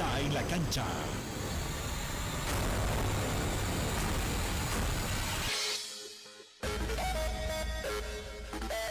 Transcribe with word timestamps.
en 0.00 0.32
la 0.32 0.42
cancha. 0.44 0.84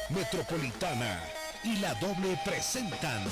Metropolitana 0.09 1.23
y 1.63 1.77
la 1.77 1.95
doble 1.95 2.39
presentan 2.45 3.23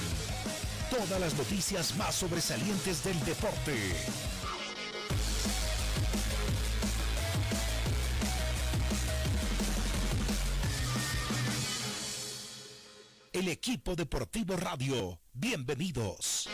todas 0.90 1.20
las 1.20 1.36
noticias 1.36 1.96
más 1.98 2.16
sobresalientes 2.16 3.04
del 3.04 3.20
deporte. 3.26 3.94
El 13.34 13.50
equipo 13.50 13.96
deportivo 13.96 14.56
radio, 14.56 15.20
bienvenidos. 15.34 16.50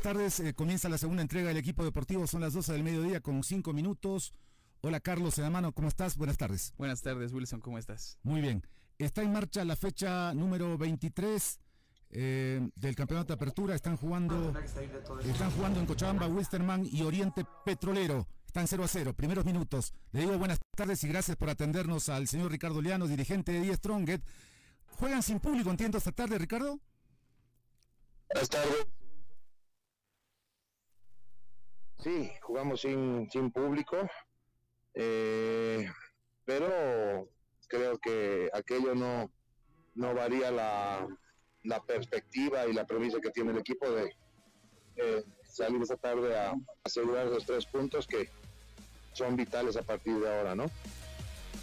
Tardes. 0.00 0.40
Eh, 0.40 0.54
comienza 0.54 0.88
la 0.88 0.98
segunda 0.98 1.22
entrega 1.22 1.48
del 1.48 1.56
equipo 1.56 1.84
deportivo. 1.84 2.26
Son 2.26 2.40
las 2.40 2.52
12 2.52 2.72
del 2.72 2.82
mediodía 2.82 3.20
con 3.20 3.42
5 3.42 3.72
minutos. 3.72 4.32
Hola 4.82 5.00
Carlos 5.00 5.34
Sedamano, 5.34 5.72
¿cómo 5.72 5.88
estás? 5.88 6.16
Buenas 6.16 6.38
tardes. 6.38 6.72
Buenas 6.78 7.02
tardes, 7.02 7.32
Wilson, 7.32 7.60
¿cómo 7.60 7.76
estás? 7.76 8.18
Muy 8.22 8.40
bien. 8.40 8.66
Está 8.98 9.22
en 9.22 9.32
marcha 9.32 9.64
la 9.64 9.76
fecha 9.76 10.32
número 10.32 10.78
23 10.78 11.60
eh, 12.10 12.70
del 12.74 12.96
campeonato 12.96 13.28
de 13.28 13.34
apertura. 13.34 13.74
Están 13.74 13.96
jugando, 13.96 14.54
están 15.24 15.50
jugando 15.50 15.80
en 15.80 15.86
Cochabamba, 15.86 16.28
Wisterman 16.28 16.86
y 16.90 17.02
Oriente 17.02 17.44
Petrolero. 17.64 18.26
Están 18.46 18.66
0 18.66 18.84
a 18.84 18.88
0, 18.88 19.14
primeros 19.14 19.44
minutos. 19.44 19.92
Le 20.12 20.20
digo 20.20 20.38
buenas 20.38 20.58
tardes 20.74 21.04
y 21.04 21.08
gracias 21.08 21.36
por 21.36 21.50
atendernos 21.50 22.08
al 22.08 22.26
señor 22.26 22.50
Ricardo 22.50 22.80
Liano, 22.80 23.06
dirigente 23.06 23.52
de 23.52 23.60
Die 23.60 23.74
Stronget. 23.74 24.22
¿Juegan 24.86 25.22
sin 25.22 25.40
público, 25.40 25.70
entiendo, 25.70 25.98
esta 25.98 26.12
tarde, 26.12 26.38
Ricardo? 26.38 26.80
Buenas 28.28 28.48
tardes. 28.48 28.99
Sí, 32.02 32.30
jugamos 32.40 32.80
sin, 32.80 33.30
sin 33.30 33.50
público, 33.50 33.96
eh, 34.94 35.86
pero 36.44 37.28
creo 37.68 37.98
que 37.98 38.48
aquello 38.52 38.94
no, 38.94 39.30
no 39.94 40.14
varía 40.14 40.50
la, 40.50 41.06
la 41.64 41.82
perspectiva 41.82 42.66
y 42.66 42.72
la 42.72 42.86
premisa 42.86 43.20
que 43.20 43.30
tiene 43.30 43.50
el 43.50 43.58
equipo 43.58 43.90
de 43.90 44.14
salir 45.44 45.80
esta 45.82 45.96
tarde 45.96 46.38
a 46.38 46.54
asegurar 46.84 47.26
los 47.26 47.44
tres 47.44 47.66
puntos 47.66 48.06
que 48.06 48.28
son 49.12 49.36
vitales 49.36 49.76
a 49.76 49.82
partir 49.82 50.18
de 50.18 50.38
ahora, 50.38 50.54
¿no? 50.54 50.70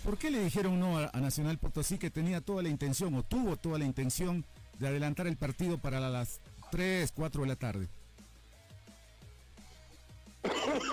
¿Por 0.04 0.18
qué 0.18 0.32
le 0.32 0.44
dijeron 0.44 0.80
no 0.80 0.98
a, 0.98 1.12
Nacional 1.20 1.58
Potosí 1.58 1.98
que 1.98 2.10
tenía 2.10 2.42
toda 2.42 2.64
la 2.64 2.70
intención 2.70 3.14
o 3.16 3.24
tuvo 3.24 3.58
toda 3.58 3.80
la 3.80 3.86
intención 3.86 4.46
de 4.80 4.88
adelantar 4.88 5.28
el 5.28 5.38
partido 5.38 5.78
para 5.78 6.00
las 6.00 6.40
3, 6.72 7.12
4 7.12 7.42
de 7.42 7.48
la 7.48 7.56
tarde? 7.56 7.88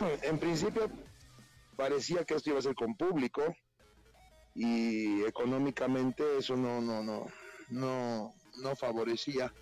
en 0.22 0.38
principio 0.38 0.90
parecía 1.76 2.24
que 2.24 2.34
esto 2.34 2.50
iba 2.50 2.58
a 2.58 2.62
ser 2.62 2.74
con 2.74 2.96
público 2.96 3.42
y 4.54 5.22
económicamente 5.24 6.38
eso 6.38 6.56
no 6.56 6.80
no 6.80 7.02
no 7.02 7.27
no 7.70 8.34
no 8.62 8.77
favorecía. 8.77 9.52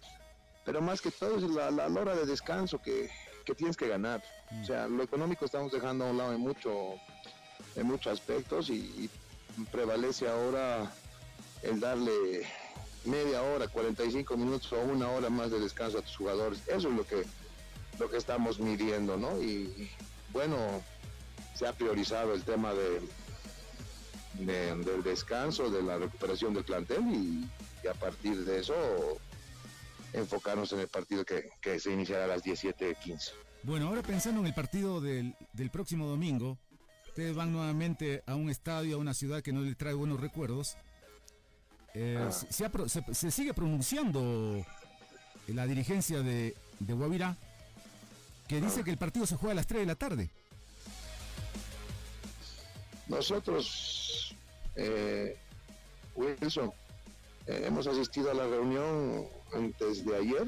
Pero 0.64 0.80
más 0.80 1.00
que 1.00 1.10
todo 1.10 1.36
es 1.38 1.42
la, 1.42 1.70
la, 1.70 1.86
hora 1.86 2.14
de 2.14 2.24
descanso 2.24 2.80
que, 2.80 3.10
tienes 3.56 3.76
que 3.76 3.88
ganar. 3.88 4.22
O 4.60 4.64
sea 4.64 4.86
lo 4.86 5.02
económico 5.02 5.44
estamos 5.44 5.72
dejando 5.72 6.04
a 6.04 6.10
un 6.10 6.18
lado 6.18 6.32
en 6.34 6.40
mucho 6.40 6.94
en 7.74 7.86
muchos 7.86 8.12
aspectos 8.12 8.70
y, 8.70 9.10
prevalece 9.70 10.26
ahora 10.26 10.90
el 11.62 11.78
darle 11.78 12.46
media 13.04 13.42
hora 13.42 13.68
45 13.68 14.34
minutos 14.38 14.72
o 14.72 14.80
una 14.80 15.10
hora 15.10 15.28
más 15.28 15.50
de 15.50 15.60
descanso 15.60 15.98
a 15.98 16.02
tus 16.02 16.16
jugadores. 16.16 16.62
Eso 16.68 16.88
es 16.88 16.94
lo 16.94 17.06
que 17.06 17.22
lo 17.98 18.08
que 18.08 18.16
estamos 18.16 18.58
midiendo, 18.58 19.16
¿no? 19.18 19.40
Y, 19.42 19.90
bueno, 20.32 20.56
se 21.54 21.66
ha 21.66 21.72
priorizado 21.72 22.34
el 22.34 22.42
tema 22.42 22.72
de, 22.74 23.00
del 24.44 25.02
descanso, 25.02 25.70
de 25.70 25.82
la 25.82 25.98
recuperación 25.98 26.54
del 26.54 26.64
plantel 26.64 27.02
y, 27.06 27.48
a 27.88 27.94
partir 27.94 28.44
de 28.44 28.60
eso 28.60 28.74
enfocarnos 30.12 30.72
en 30.72 30.80
el 30.80 30.88
partido 30.88 31.24
que, 31.24 31.80
se 31.80 31.92
iniciará 31.92 32.24
a 32.24 32.28
las 32.28 32.44
17.15. 32.44 33.30
Bueno, 33.64 33.88
ahora 33.88 34.02
pensando 34.02 34.40
en 34.40 34.46
el 34.46 34.54
partido 34.54 35.00
del, 35.00 35.34
próximo 35.72 36.06
domingo, 36.06 36.58
ustedes 37.08 37.34
van 37.34 37.52
nuevamente 37.52 38.22
a 38.26 38.34
un 38.34 38.50
estadio, 38.50 38.96
a 38.96 38.98
una 38.98 39.14
ciudad 39.14 39.42
que 39.42 39.52
no 39.52 39.62
le 39.62 39.74
trae 39.74 39.94
buenos 39.94 40.20
recuerdos. 40.20 40.76
Eh, 41.94 42.18
ah. 42.18 42.30
se, 42.32 43.30
sigue 43.30 43.52
pronunciando 43.52 44.64
la 45.48 45.66
dirigencia 45.66 46.22
de, 46.22 46.56
de 46.78 46.92
Guavirá 46.94 47.36
que 48.48 48.60
dice 48.60 48.84
que 48.84 48.90
el 48.90 48.98
partido 48.98 49.26
se 49.26 49.36
juega 49.36 49.52
a 49.52 49.56
las 49.56 49.66
3 49.66 49.80
de 49.80 49.86
la 49.86 49.94
tarde. 49.94 50.30
Nosotros, 53.08 54.34
eh, 54.76 55.36
Wilson, 56.14 56.72
eh, 57.46 57.64
hemos 57.66 57.86
asistido 57.86 58.30
a 58.30 58.34
la 58.34 58.46
reunión 58.46 59.26
antes 59.52 60.04
de 60.04 60.16
ayer, 60.16 60.46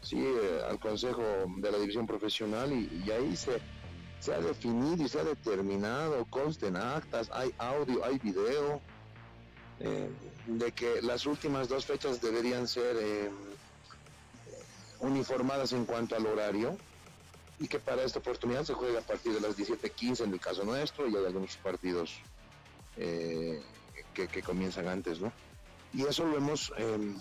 sí, 0.00 0.16
eh, 0.18 0.62
al 0.68 0.78
Consejo 0.78 1.22
de 1.58 1.70
la 1.70 1.78
División 1.78 2.06
Profesional 2.06 2.72
y, 2.72 3.10
ahí 3.10 3.36
se, 3.36 3.60
se, 4.20 4.32
ha 4.32 4.40
definido 4.40 5.04
y 5.04 5.08
se 5.08 5.20
ha 5.20 5.24
determinado, 5.24 6.24
consten 6.26 6.76
actas, 6.76 7.28
hay 7.32 7.52
audio, 7.58 8.04
hay 8.04 8.18
video, 8.18 8.80
de 10.46 10.72
que 10.72 11.00
las 11.00 11.24
últimas 11.24 11.70
dos 11.70 11.86
fechas 11.86 12.20
deberían 12.20 12.68
ser 12.68 13.30
uniformadas 15.00 15.72
en 15.72 15.84
cuanto 15.84 16.16
al 16.16 16.26
horario 16.26 16.76
y 17.58 17.68
que 17.68 17.78
para 17.78 18.02
esta 18.02 18.18
oportunidad 18.18 18.64
se 18.64 18.74
juega 18.74 19.00
a 19.00 19.02
partir 19.02 19.32
de 19.34 19.40
las 19.40 19.56
17:15 19.56 20.24
en 20.24 20.32
el 20.32 20.40
caso 20.40 20.64
nuestro 20.64 21.08
y 21.08 21.16
hay 21.16 21.24
algunos 21.26 21.56
partidos 21.56 22.18
eh, 22.96 23.62
que, 24.14 24.42
comienzan 24.42 24.88
antes, 24.88 25.20
¿no? 25.20 25.32
Y 25.94 26.04
eso 26.04 26.26
lo 26.26 26.36
hemos 26.36 26.72
em, 26.76 27.18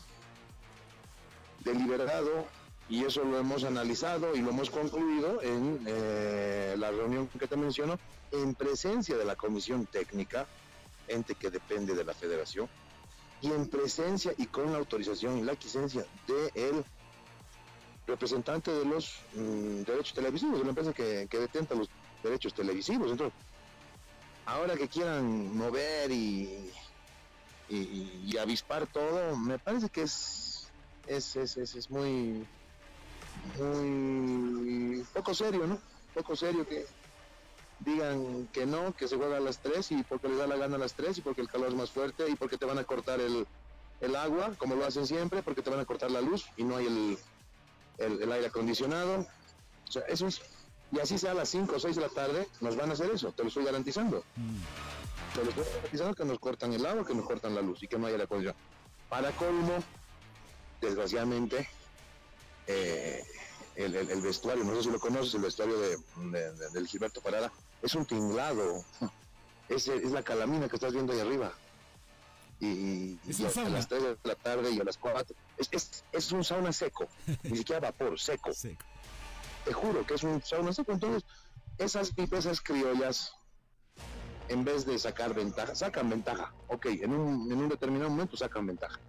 deliberado 1.63 2.45
y 2.89 3.05
eso 3.05 3.23
lo 3.23 3.37
hemos 3.37 3.63
analizado 3.63 4.35
y 4.35 4.41
lo 4.41 4.49
hemos 4.49 4.69
concluido 4.69 5.41
en 5.41 5.81
eh, 5.85 6.75
la 6.77 6.89
reunión 6.91 7.27
que 7.27 7.47
te 7.47 7.55
menciono, 7.55 7.99
en 8.31 8.55
presencia 8.55 9.15
de 9.15 9.25
la 9.25 9.35
comisión 9.35 9.85
técnica, 9.85 10.47
ente 11.07 11.35
que 11.35 11.49
depende 11.49 11.93
de 11.93 12.03
la 12.03 12.13
federación, 12.13 12.67
y 13.41 13.47
en 13.47 13.67
presencia 13.67 14.33
y 14.37 14.47
con 14.47 14.71
la 14.71 14.79
autorización 14.79 15.37
y 15.37 15.43
la 15.43 15.55
quiescencia 15.55 16.05
de 16.27 16.69
el 16.69 16.83
representante 18.09 18.71
de 18.71 18.85
los 18.85 19.21
mm, 19.35 19.83
derechos 19.83 20.13
televisivos, 20.13 20.55
de 20.55 20.61
una 20.61 20.69
empresa 20.69 20.93
que, 20.93 21.27
que 21.29 21.39
detenta 21.39 21.75
los 21.75 21.89
derechos 22.23 22.53
televisivos. 22.53 23.11
Entonces, 23.11 23.37
ahora 24.45 24.75
que 24.75 24.87
quieran 24.87 25.55
mover 25.55 26.11
y, 26.11 26.71
y, 27.69 28.37
avispar 28.37 28.87
todo, 28.87 29.35
me 29.37 29.59
parece 29.59 29.89
que 29.89 30.03
es, 30.03 30.69
es, 31.07 31.35
es, 31.35 31.57
es, 31.57 31.89
muy, 31.89 32.45
muy 33.57 35.05
poco 35.13 35.33
serio, 35.33 35.67
¿no? 35.67 35.79
Poco 36.13 36.35
serio 36.35 36.67
que 36.67 36.85
digan 37.79 38.47
que 38.51 38.65
no, 38.65 38.93
que 38.95 39.07
se 39.07 39.15
juega 39.15 39.37
a 39.37 39.39
las 39.39 39.59
3 39.59 39.91
y 39.91 40.03
porque 40.03 40.27
le 40.27 40.35
da 40.35 40.47
la 40.47 40.57
gana 40.57 40.75
a 40.75 40.79
las 40.79 40.93
3 40.95 41.19
y 41.19 41.21
porque 41.21 41.41
el 41.41 41.47
calor 41.47 41.69
es 41.69 41.75
más 41.75 41.91
fuerte 41.91 42.27
y 42.29 42.35
porque 42.35 42.57
te 42.57 42.65
van 42.65 42.79
a 42.79 42.83
cortar 42.83 43.21
el, 43.21 43.45
el 44.01 44.15
agua, 44.15 44.53
como 44.57 44.75
lo 44.75 44.85
hacen 44.85 45.05
siempre, 45.05 45.43
porque 45.43 45.61
te 45.61 45.69
van 45.69 45.79
a 45.79 45.85
cortar 45.85 46.11
la 46.11 46.21
luz 46.21 46.47
y 46.57 46.63
no 46.63 46.75
hay 46.75 46.87
el, 46.87 47.17
el, 47.99 48.31
aire 48.31 48.47
acondicionado. 48.47 49.27
O 49.87 49.91
sea, 49.91 50.03
eso 50.03 50.27
es, 50.27 50.41
y 50.91 50.99
así 50.99 51.17
sea 51.17 51.31
a 51.31 51.35
las 51.35 51.49
5 51.49 51.75
o 51.75 51.79
6 51.79 51.95
de 51.95 52.01
la 52.01 52.09
tarde, 52.09 52.47
nos 52.61 52.75
van 52.75 52.89
a 52.89 52.93
hacer 52.93 53.09
eso, 53.11 53.31
te 53.31 53.43
lo 53.43 53.49
estoy 53.49 53.65
garantizando. 53.65 54.23
Mm. 54.35 55.35
Te 55.35 55.43
lo 55.43 55.49
estoy 55.49 55.63
garantizando 55.75 56.15
que 56.15 56.25
nos 56.25 56.39
cortan 56.39 56.73
el 56.73 56.85
agua, 56.85 57.05
que 57.05 57.13
nos 57.13 57.25
cortan 57.25 57.55
la 57.55 57.61
luz 57.61 57.83
y 57.83 57.87
que 57.87 57.97
no 57.97 58.07
haya 58.07 58.15
aire 58.15 58.23
acondicionado. 58.23 58.59
Para 59.09 59.31
colmo, 59.31 59.83
desgraciadamente, 60.81 61.67
eh, 62.67 63.23
el, 63.75 63.95
el, 63.95 64.21
vestuario, 64.21 64.63
no 64.63 64.75
sé 64.75 64.83
si 64.83 64.89
lo 64.91 64.99
conoces, 64.99 65.33
el 65.35 65.41
vestuario 65.41 65.79
de, 65.79 65.97
del 66.73 66.87
Gilberto 66.87 67.21
Parada, 67.21 67.51
es 67.81 67.93
un 67.95 68.05
tinglado. 68.05 68.83
Es, 69.69 69.87
es 69.87 70.09
la 70.09 70.23
calamina 70.23 70.67
que 70.67 70.77
estás 70.77 70.93
viendo 70.93 71.13
ahí 71.13 71.19
arriba. 71.19 71.53
Y, 72.59 73.17
a 73.57 73.69
las 73.69 73.87
3 73.87 74.03
de 74.03 74.17
la 74.23 74.35
tarde 74.35 74.71
y 74.71 74.79
a 74.79 74.83
las 74.83 74.97
4. 74.97 75.35
Es, 75.57 76.03
es, 76.11 76.31
un 76.31 76.43
sauna 76.43 76.73
seco, 76.73 77.07
ni 77.43 77.57
siquiera 77.57 77.79
vapor, 77.79 78.19
seco. 78.19 78.51
Te 79.65 79.73
juro 79.73 80.05
que 80.05 80.15
es 80.15 80.23
un 80.23 80.41
sauna 80.41 80.73
seco. 80.73 80.91
Entonces, 80.91 81.25
esas 81.77 82.11
esas 82.17 82.61
criollas, 82.61 83.33
en 84.49 84.63
vez 84.65 84.85
de 84.85 84.99
sacar 84.99 85.33
ventaja, 85.33 85.75
sacan 85.75 86.09
ventaja. 86.09 86.53
Ok, 86.67 86.87
en 86.87 87.13
un, 87.13 87.51
en 87.51 87.57
un 87.57 87.69
determinado 87.69 88.09
momento 88.09 88.35
sacan 88.35 88.67
ventaja, 88.67 88.99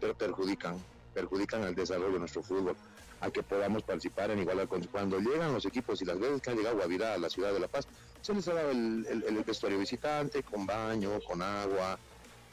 pero 0.00 0.16
perjudican, 0.16 0.76
perjudican 1.14 1.62
al 1.62 1.74
desarrollo 1.74 2.12
de 2.14 2.18
nuestro 2.18 2.42
fútbol 2.42 2.76
a 3.20 3.30
que 3.30 3.42
podamos 3.42 3.82
participar 3.82 4.30
en 4.30 4.40
igualdad. 4.40 4.68
Cuando 4.90 5.18
llegan 5.18 5.54
los 5.54 5.64
equipos 5.64 6.02
y 6.02 6.04
las 6.04 6.18
veces 6.18 6.42
que 6.42 6.50
han 6.50 6.56
llegado 6.56 6.76
a 6.76 6.78
Guavirá, 6.80 7.14
a 7.14 7.18
la 7.18 7.30
ciudad 7.30 7.52
de 7.52 7.60
La 7.60 7.68
Paz, 7.68 7.86
se 8.20 8.34
les 8.34 8.46
ha 8.48 8.54
dado 8.54 8.70
el, 8.70 9.24
el, 9.26 9.44
vestuario 9.44 9.78
visitante 9.78 10.42
con 10.42 10.66
baño, 10.66 11.20
con 11.26 11.40
agua, 11.40 11.98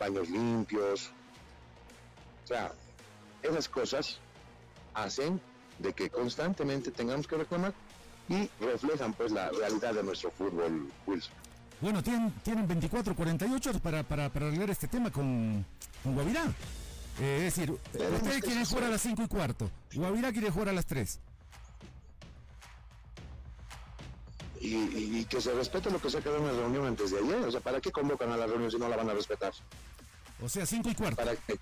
baños 0.01 0.29
limpios. 0.29 1.11
O 2.43 2.47
sea, 2.47 2.73
esas 3.43 3.69
cosas 3.69 4.19
hacen 4.95 5.39
de 5.77 5.93
que 5.93 6.09
constantemente 6.09 6.91
tengamos 6.91 7.27
que 7.27 7.37
reclamar 7.37 7.73
y 8.27 8.49
reflejan 8.59 9.13
pues 9.13 9.31
la 9.31 9.49
realidad 9.51 9.93
de 9.93 10.03
nuestro 10.03 10.31
fútbol, 10.31 10.91
Wilson. 11.05 11.33
Bueno, 11.81 12.03
tienen, 12.03 12.31
tienen 12.43 12.67
24, 12.67 13.15
48 13.15 13.79
para, 13.79 14.03
para, 14.03 14.29
para 14.29 14.47
arreglar 14.47 14.69
este 14.69 14.87
tema 14.87 15.11
con, 15.11 15.65
con 16.03 16.13
Guavirá. 16.15 16.45
Eh, 17.19 17.47
es 17.47 17.55
decir, 17.55 17.71
ustedes 17.71 18.41
quieren 18.41 18.65
jugar 18.65 18.83
a 18.85 18.89
las 18.89 19.01
5 19.01 19.23
y 19.23 19.27
cuarto. 19.27 19.69
Guavirá 19.93 20.31
quiere 20.31 20.49
jugar 20.49 20.69
a 20.69 20.73
las 20.73 20.85
3. 20.85 21.19
Y, 24.63 25.25
que 25.25 25.41
se 25.41 25.53
respete 25.53 25.89
lo 25.89 25.99
que 25.99 26.09
se 26.09 26.21
quedó 26.21 26.37
en 26.37 26.45
la 26.45 26.51
reunión 26.51 26.85
antes 26.85 27.11
de 27.11 27.19
ayer. 27.19 27.39
O 27.47 27.51
sea, 27.51 27.61
¿para 27.61 27.81
qué 27.81 27.91
convocan 27.91 28.31
a 28.31 28.37
la 28.37 28.45
reunión 28.45 28.69
si 28.69 28.77
no 28.77 28.87
la 28.87 28.95
van 28.95 29.09
a 29.09 29.13
respetar? 29.13 29.53
O 30.41 30.47
sea, 30.47 30.65
5 30.65 30.89
y 30.89 30.95
cuarto. 30.95 31.15
¿Para 31.15 31.35
qué? 31.35 31.59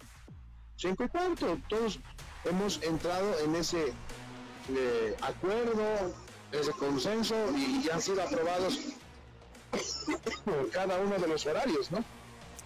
5 0.76 1.04
y 1.04 1.08
cuarto. 1.08 1.58
Todos 1.70 2.00
hemos 2.44 2.82
entrado 2.84 3.40
en 3.40 3.56
ese 3.56 3.94
eh, 4.70 5.16
acuerdo, 5.22 6.14
ese 6.52 6.72
consenso 6.72 7.36
y, 7.56 7.86
y 7.86 7.90
han 7.90 8.02
sido 8.02 8.22
aprobados 8.22 8.80
cada 10.74 11.00
uno 11.00 11.18
de 11.18 11.28
los 11.28 11.46
horarios, 11.46 11.92
¿no? 11.92 12.04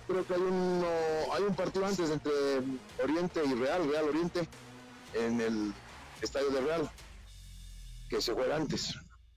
creo 0.08 0.26
que 0.26 0.34
hay 0.34 0.42
un, 0.42 0.86
hay 1.34 1.44
un 1.44 1.56
partido 1.56 1.86
antes 1.86 2.10
entre 2.10 2.32
Oriente 3.02 3.42
y 3.46 3.54
Real, 3.54 3.88
Real 3.90 4.10
Oriente, 4.10 4.48
en 5.14 5.42
el 5.42 5.74
estadio 6.22 6.50
de 6.50 6.62
Real, 6.62 6.90
que 8.10 8.22
se 8.22 8.34
juega 8.34 8.56
antes. 8.56 8.96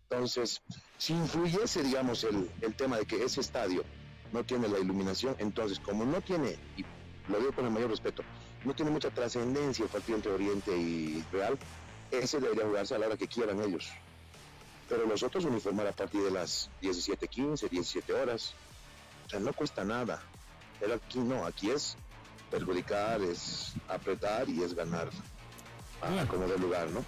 Entonces, 0.09 0.63
si 0.99 1.13
influyese, 1.13 1.83
digamos, 1.83 2.25
el, 2.25 2.51
el 2.61 2.75
tema 2.75 2.99
de 2.99 3.07
que 3.07 3.23
ese 3.23 3.41
estadio 3.41 3.85
no 4.33 4.45
tiene 4.45 4.69
la 4.69 4.79
iluminación, 4.79 5.37
entonces, 5.39 5.79
como 5.79 6.05
no 6.05 6.21
tiene, 6.21 6.57
y 6.77 6.85
lo 7.31 7.39
digo 7.39 7.53
con 7.53 7.65
el 7.67 7.71
mayor 7.71 7.91
respeto, 7.91 8.23
no 8.65 8.75
tiene 8.75 8.91
mucha 8.91 9.11
trascendencia 9.11 9.85
el 9.85 9.91
partido 9.91 10.17
entre 10.17 10.33
Oriente 10.33 10.77
y 10.77 11.25
Real, 11.33 11.59
ese 12.11 12.41
debería 12.41 12.65
jugarse 12.65 12.95
a 12.95 12.99
la 12.99 13.07
hora 13.07 13.17
que 13.17 13.29
quieran 13.29 13.61
ellos. 13.63 13.89
Pero 14.89 15.07
los 15.07 15.23
otros 15.23 15.45
uniformar 15.45 15.89
a 15.89 15.93
partir 15.93 16.23
de 16.23 16.31
las 16.31 16.71
17.15, 16.81 17.69
17 17.69 18.13
horas. 18.13 18.55
O 19.27 19.29
sea, 19.29 19.41
no 19.41 19.53
cuesta 19.53 19.85
nada. 19.85 20.23
Pero 20.79 20.95
aquí 20.95 21.19
no, 21.19 21.45
aquí 21.45 21.71
es 21.71 21.97
perjudicar, 22.51 23.21
es 23.23 23.73
apretar 23.89 24.49
y 24.49 24.63
es 24.63 24.75
ganar 24.75 25.11
como 26.31 26.47
de 26.47 26.59
lugar, 26.59 26.91
¿no? 26.91 27.05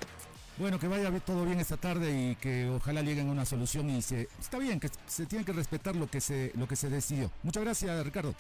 Bueno, 0.59 0.79
que 0.79 0.89
vaya 0.89 1.11
todo 1.21 1.45
bien 1.45 1.61
esta 1.61 1.77
tarde 1.77 2.11
y 2.11 2.35
que 2.37 2.69
ojalá 2.69 3.03
lleguen 3.03 3.29
a 3.29 3.33
una 3.33 3.45
solución 3.45 3.91
y 3.91 4.03
se 4.03 4.29
está 4.41 4.59
bien 4.59 4.81
que 4.81 4.91
se 5.07 5.27
tiene 5.27 5.45
que 5.45 5.53
respetar 5.53 5.95
lo 5.95 6.09
que 6.09 6.21
se 6.21 6.53
lo 6.57 6.67
que 6.67 6.75
se 6.75 6.89
decidió. 6.89 7.31
Muchas 7.43 7.63
gracias, 7.63 8.05
Ricardo. 8.05 8.35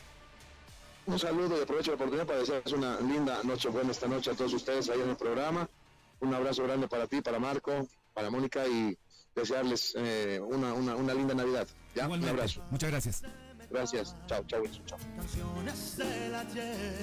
Un 1.06 1.18
saludo 1.18 1.58
y 1.58 1.62
aprovecho 1.62 1.92
la 1.92 1.94
oportunidad 1.94 2.26
para 2.26 2.40
desearles 2.40 2.72
una 2.72 3.00
linda 3.00 3.42
noche 3.44 3.68
buena 3.68 3.92
esta 3.92 4.08
noche 4.08 4.30
a 4.30 4.34
todos 4.34 4.52
ustedes 4.52 4.90
ahí 4.90 5.00
en 5.00 5.10
el 5.10 5.16
programa. 5.16 5.68
Un 6.20 6.34
abrazo 6.34 6.64
grande 6.64 6.88
para 6.88 7.06
ti, 7.06 7.20
para 7.20 7.38
Marco, 7.38 7.88
para 8.12 8.30
Mónica 8.30 8.66
y 8.66 8.98
desearles 9.34 9.94
eh, 9.96 10.40
una, 10.42 10.74
una, 10.74 10.96
una 10.96 11.14
linda 11.14 11.34
Navidad. 11.34 11.68
¿ya? 11.94 12.08
Un 12.08 12.24
abrazo. 12.28 12.62
Muchas 12.70 12.90
gracias. 12.90 13.22
Gracias. 13.70 14.16
Chao, 14.26 14.44
chao, 14.46 14.62
chao. 14.86 14.98
Canciones 15.16 15.96
del 15.96 16.34
ayer, 16.34 16.96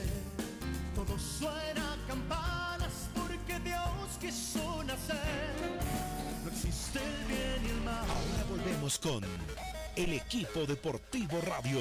Con 8.85 9.23
el 9.95 10.13
equipo 10.13 10.63
deportivo 10.67 11.41
radio. 11.41 11.79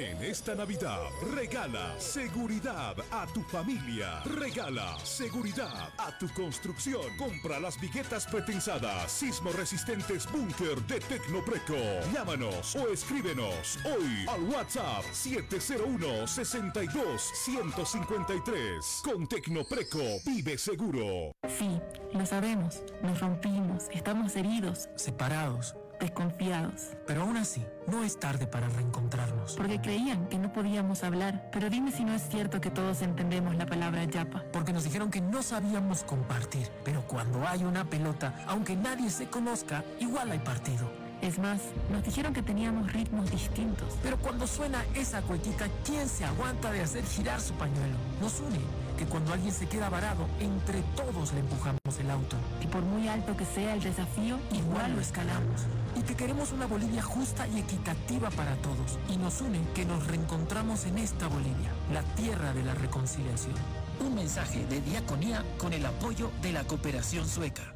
En 0.00 0.16
esta 0.24 0.54
Navidad, 0.54 1.10
regala 1.34 1.94
seguridad 2.00 2.96
a 3.10 3.26
tu 3.34 3.42
familia. 3.42 4.22
Regala 4.24 4.98
seguridad 5.04 5.92
a 5.98 6.16
tu 6.18 6.26
construcción. 6.32 7.02
Compra 7.18 7.60
las 7.60 7.78
viguetas 7.78 8.26
pretensadas, 8.26 9.12
sismo 9.12 9.52
resistentes 9.52 10.26
búnker 10.32 10.80
de 10.86 11.00
Tecnopreco. 11.00 11.76
Llámanos 12.14 12.74
o 12.76 12.88
escríbenos 12.88 13.78
hoy 13.84 14.24
al 14.26 14.42
WhatsApp 14.44 15.04
701 15.12 16.26
62 16.26 17.22
153. 17.44 19.02
Con 19.04 19.26
Tecnopreco, 19.26 19.98
vive 20.24 20.56
seguro. 20.56 21.32
Sí, 21.46 21.78
lo 22.14 22.24
sabemos. 22.24 22.82
Nos 23.02 23.20
rompimos, 23.20 23.84
estamos 23.92 24.34
heridos, 24.34 24.88
separados 24.96 25.74
desconfiados. 26.00 26.90
Pero 27.06 27.22
aún 27.22 27.36
así, 27.36 27.64
no 27.86 28.02
es 28.02 28.18
tarde 28.18 28.46
para 28.46 28.68
reencontrarnos. 28.68 29.54
Porque 29.56 29.80
creían 29.80 30.26
que 30.28 30.38
no 30.38 30.52
podíamos 30.52 31.04
hablar. 31.04 31.48
Pero 31.52 31.70
dime 31.70 31.92
si 31.92 32.04
no 32.04 32.14
es 32.14 32.28
cierto 32.28 32.60
que 32.60 32.70
todos 32.70 33.02
entendemos 33.02 33.54
la 33.54 33.66
palabra 33.66 34.04
yapa. 34.04 34.44
Porque 34.52 34.72
nos 34.72 34.84
dijeron 34.84 35.10
que 35.10 35.20
no 35.20 35.42
sabíamos 35.42 36.02
compartir. 36.02 36.68
Pero 36.84 37.02
cuando 37.06 37.46
hay 37.46 37.64
una 37.64 37.84
pelota, 37.84 38.34
aunque 38.46 38.74
nadie 38.74 39.10
se 39.10 39.28
conozca, 39.28 39.84
igual 40.00 40.30
hay 40.32 40.38
partido. 40.40 40.90
Es 41.22 41.38
más, 41.38 41.60
nos 41.90 42.02
dijeron 42.02 42.32
que 42.32 42.42
teníamos 42.42 42.92
ritmos 42.92 43.30
distintos. 43.30 43.94
Pero 44.02 44.16
cuando 44.18 44.46
suena 44.46 44.82
esa 44.94 45.20
cuequita, 45.20 45.66
¿quién 45.84 46.08
se 46.08 46.24
aguanta 46.24 46.72
de 46.72 46.80
hacer 46.80 47.04
girar 47.04 47.40
su 47.40 47.52
pañuelo? 47.54 47.94
Nos 48.22 48.40
une 48.40 48.58
que 49.00 49.06
cuando 49.06 49.32
alguien 49.32 49.50
se 49.50 49.66
queda 49.66 49.88
varado, 49.88 50.28
entre 50.40 50.82
todos 50.94 51.32
le 51.32 51.40
empujamos 51.40 51.80
el 51.98 52.10
auto. 52.10 52.36
Y 52.60 52.66
por 52.66 52.82
muy 52.82 53.08
alto 53.08 53.34
que 53.34 53.46
sea 53.46 53.72
el 53.72 53.82
desafío, 53.82 54.38
igual 54.52 54.94
lo 54.94 55.00
escalamos. 55.00 55.62
Y 55.96 56.02
que 56.02 56.14
queremos 56.14 56.52
una 56.52 56.66
Bolivia 56.66 57.00
justa 57.00 57.48
y 57.48 57.60
equitativa 57.60 58.28
para 58.28 58.54
todos. 58.56 58.98
Y 59.08 59.16
nos 59.16 59.40
une 59.40 59.58
que 59.74 59.86
nos 59.86 60.06
reencontramos 60.06 60.84
en 60.84 60.98
esta 60.98 61.28
Bolivia, 61.28 61.72
la 61.94 62.02
tierra 62.14 62.52
de 62.52 62.62
la 62.62 62.74
reconciliación. 62.74 63.54
Un 64.00 64.16
mensaje 64.16 64.66
de 64.66 64.82
diaconía 64.82 65.46
con 65.56 65.72
el 65.72 65.86
apoyo 65.86 66.30
de 66.42 66.52
la 66.52 66.64
cooperación 66.64 67.26
sueca. 67.26 67.74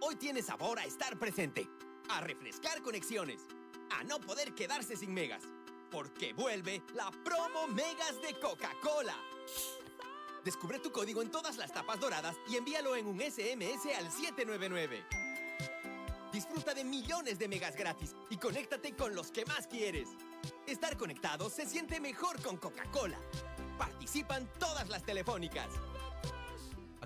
Hoy 0.00 0.16
tiene 0.16 0.42
sabor 0.42 0.80
a 0.80 0.84
estar 0.84 1.16
presente 1.16 1.68
a 2.10 2.20
refrescar 2.22 2.82
conexiones, 2.82 3.40
a 3.96 4.02
no 4.02 4.18
poder 4.18 4.52
quedarse 4.52 4.96
sin 4.96 5.14
megas, 5.14 5.44
porque 5.92 6.32
vuelve 6.32 6.82
la 6.92 7.08
promo 7.24 7.68
Megas 7.68 8.20
de 8.20 8.36
Coca-Cola. 8.40 9.16
Descubre 10.44 10.80
tu 10.80 10.90
código 10.90 11.22
en 11.22 11.30
todas 11.30 11.56
las 11.56 11.72
tapas 11.72 12.00
doradas 12.00 12.36
y 12.48 12.56
envíalo 12.56 12.96
en 12.96 13.06
un 13.06 13.20
SMS 13.20 13.86
al 13.96 14.10
799. 14.10 15.04
Disfruta 16.32 16.74
de 16.74 16.82
millones 16.82 17.38
de 17.38 17.46
megas 17.46 17.76
gratis 17.76 18.16
y 18.28 18.36
conéctate 18.38 18.96
con 18.96 19.14
los 19.14 19.30
que 19.30 19.44
más 19.44 19.68
quieres. 19.68 20.08
Estar 20.66 20.96
conectado 20.96 21.48
se 21.48 21.66
siente 21.66 22.00
mejor 22.00 22.42
con 22.42 22.56
Coca-Cola. 22.56 23.18
Participan 23.78 24.48
todas 24.58 24.88
las 24.88 25.04
telefónicas 25.04 25.68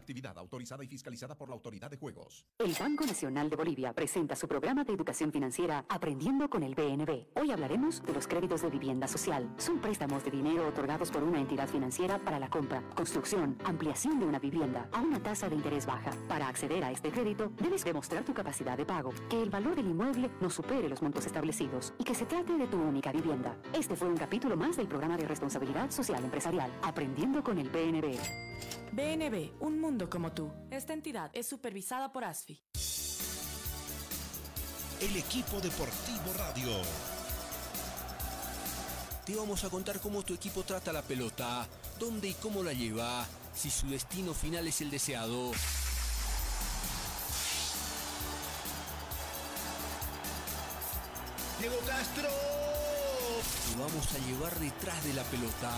actividad 0.07 0.39
autorizada 0.39 0.85
y 0.85 0.87
fiscalizada 0.87 1.35
por 1.35 1.49
la 1.49 1.57
Autoridad 1.57 1.91
de 1.91 1.97
Juegos. 1.97 2.47
El 2.61 2.73
Banco 2.79 3.05
Nacional 3.05 3.51
de 3.51 3.57
Bolivia 3.57 3.93
presenta 3.93 4.37
su 4.37 4.47
programa 4.47 4.85
de 4.85 4.93
educación 4.93 5.33
financiera 5.33 5.85
Aprendiendo 5.89 6.49
con 6.49 6.63
el 6.63 6.77
BNB. 6.77 7.27
Hoy 7.35 7.51
hablaremos 7.51 8.05
de 8.05 8.13
los 8.13 8.29
créditos 8.29 8.63
de 8.63 8.71
vivienda 8.71 9.09
social. 9.09 9.53
Son 9.57 9.81
préstamos 9.81 10.23
de 10.23 10.31
dinero 10.31 10.69
otorgados 10.69 11.11
por 11.11 11.25
una 11.25 11.41
entidad 11.41 11.69
financiera 11.69 12.21
para 12.21 12.39
la 12.39 12.49
compra, 12.49 12.89
construcción, 12.95 13.59
ampliación 13.65 14.21
de 14.21 14.27
una 14.27 14.39
vivienda 14.39 14.89
a 14.93 15.01
una 15.01 15.21
tasa 15.21 15.49
de 15.49 15.57
interés 15.57 15.87
baja. 15.87 16.13
Para 16.29 16.47
acceder 16.47 16.85
a 16.85 16.93
este 16.93 17.11
crédito, 17.11 17.51
debes 17.61 17.85
demostrar 17.85 18.25
tu 18.25 18.33
capacidad 18.33 18.77
de 18.77 18.87
pago, 18.87 19.13
que 19.29 19.43
el 19.43 19.51
valor 19.51 19.75
del 19.75 19.89
inmueble 19.89 20.31
no 20.41 20.51
supere 20.51 20.89
los 20.89 21.03
montos 21.03 21.27
establecidos 21.27 21.95
y 21.99 22.05
que 22.05 22.15
se 22.15 22.27
trate 22.27 22.57
de 22.57 22.69
tu 22.69 22.81
única 22.81 23.11
vivienda. 23.11 23.57
Este 23.73 23.97
fue 23.97 24.09
un 24.09 24.17
capítulo 24.17 24.57
más 24.57 24.77
del 24.77 24.87
programa 24.87 25.17
de 25.17 25.27
responsabilidad 25.27 25.91
social 25.91 26.23
empresarial 26.23 26.71
Aprendiendo 26.83 27.43
con 27.43 27.59
el 27.59 27.69
BNB. 27.71 28.17
BNB, 28.93 29.51
un 29.61 29.81
mundo 29.81 29.96
como 30.05 30.33
tú. 30.33 30.53
Esta 30.71 30.93
entidad 30.93 31.31
es 31.33 31.47
supervisada 31.47 32.13
por 32.13 32.25
ASFI. 32.25 32.63
El 35.01 35.17
equipo 35.17 35.61
deportivo 35.61 36.33
radio. 36.37 36.69
Te 39.25 39.35
vamos 39.35 39.65
a 39.65 39.71
contar 39.71 39.99
cómo 40.01 40.23
tu 40.23 40.35
equipo 40.35 40.63
trata 40.63 40.93
la 40.93 41.03
pelota, 41.03 41.67
dónde 41.99 42.29
y 42.29 42.35
cómo 42.35 42.63
la 42.63 42.73
lleva, 42.73 43.27
si 43.55 43.71
su 43.71 43.89
destino 43.89 44.35
final 44.35 44.69
es 44.69 44.81
el 44.83 44.91
deseado. 44.91 45.53
Diego 51.59 51.77
Castro. 51.87 52.56
Vamos 53.79 54.09
a 54.15 54.19
llevar 54.27 54.59
detrás 54.59 55.05
de 55.05 55.13
la 55.13 55.23
pelota, 55.25 55.71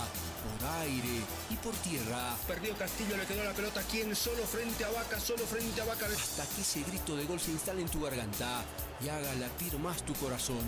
por 0.44 0.68
aire 0.82 1.20
y 1.50 1.56
por 1.56 1.74
tierra. 1.76 2.36
Perdió 2.46 2.76
Castillo, 2.76 3.16
le 3.16 3.26
quedó 3.26 3.42
la 3.42 3.52
pelota 3.52 3.82
quien 3.82 4.14
solo 4.14 4.44
frente 4.44 4.84
a 4.84 4.90
Vaca, 4.90 5.18
solo 5.18 5.44
frente 5.44 5.80
a 5.80 5.84
Vaca. 5.84 6.06
Hasta 6.06 6.46
que 6.54 6.60
ese 6.60 6.82
grito 6.84 7.16
de 7.16 7.24
gol 7.24 7.40
se 7.40 7.50
instale 7.50 7.82
en 7.82 7.88
tu 7.88 8.00
garganta 8.00 8.62
y 9.04 9.08
haga 9.08 9.34
latir 9.34 9.78
más 9.78 10.04
tu 10.04 10.14
corazón. 10.14 10.58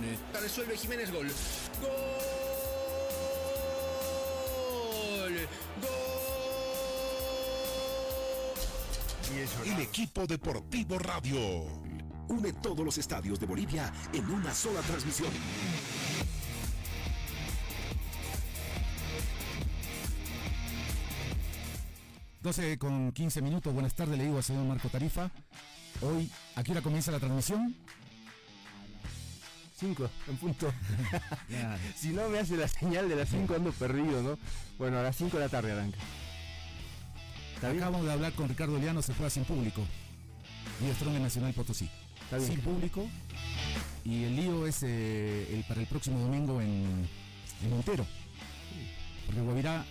Resuelve 0.40 0.76
Jiménez 0.76 1.12
gol. 1.12 1.28
¡Gol! 1.80 1.88
¡Gol! 5.82 6.00
El 9.64 9.80
equipo 9.80 10.26
deportivo 10.26 10.98
radio 10.98 11.38
une 12.28 12.52
todos 12.54 12.84
los 12.84 12.98
estadios 12.98 13.38
de 13.40 13.46
Bolivia 13.46 13.92
en 14.12 14.28
una 14.30 14.54
sola 14.54 14.80
transmisión. 14.82 15.30
...12 22.42 22.78
con 22.78 23.12
15 23.12 23.42
minutos, 23.42 23.74
buenas 23.74 23.94
tardes, 23.94 24.16
le 24.16 24.24
digo 24.24 24.38
al 24.38 24.42
señor 24.42 24.64
Marco 24.64 24.88
Tarifa. 24.88 25.30
Hoy, 26.00 26.30
¿a 26.56 26.62
qué 26.62 26.72
hora 26.72 26.80
comienza 26.80 27.12
la 27.12 27.18
transmisión? 27.18 27.76
5, 29.76 30.10
en 30.28 30.36
punto. 30.38 30.72
si 31.96 32.08
no 32.08 32.28
me 32.30 32.38
hace 32.38 32.56
la 32.56 32.66
señal 32.66 33.08
de 33.10 33.16
las 33.16 33.28
5 33.28 33.54
ando 33.54 33.72
perdido, 33.72 34.22
¿no? 34.22 34.38
Bueno, 34.78 34.98
a 34.98 35.02
las 35.02 35.16
5 35.16 35.36
de 35.36 35.44
la 35.44 35.48
tarde 35.50 35.72
arranca. 35.72 35.98
Acabamos 37.58 38.06
de 38.06 38.12
hablar 38.12 38.32
con 38.32 38.48
Ricardo 38.48 38.78
Liano, 38.78 39.02
se 39.02 39.12
fue 39.12 39.28
sin 39.28 39.44
público. 39.44 39.82
Y 40.80 40.94
Strong 40.94 41.16
en 41.16 41.22
Nacional 41.22 41.52
Potosí. 41.52 41.90
Sin 42.38 42.60
público. 42.60 43.06
Y 44.04 44.24
el 44.24 44.36
lío 44.36 44.66
es 44.66 44.82
eh, 44.82 45.46
el, 45.52 45.64
para 45.64 45.80
el 45.80 45.86
próximo 45.86 46.20
domingo 46.20 46.62
en, 46.62 47.06
en 47.62 47.70
Montero. 47.70 48.06
Porque 49.26 49.42
Guavirá 49.42 49.84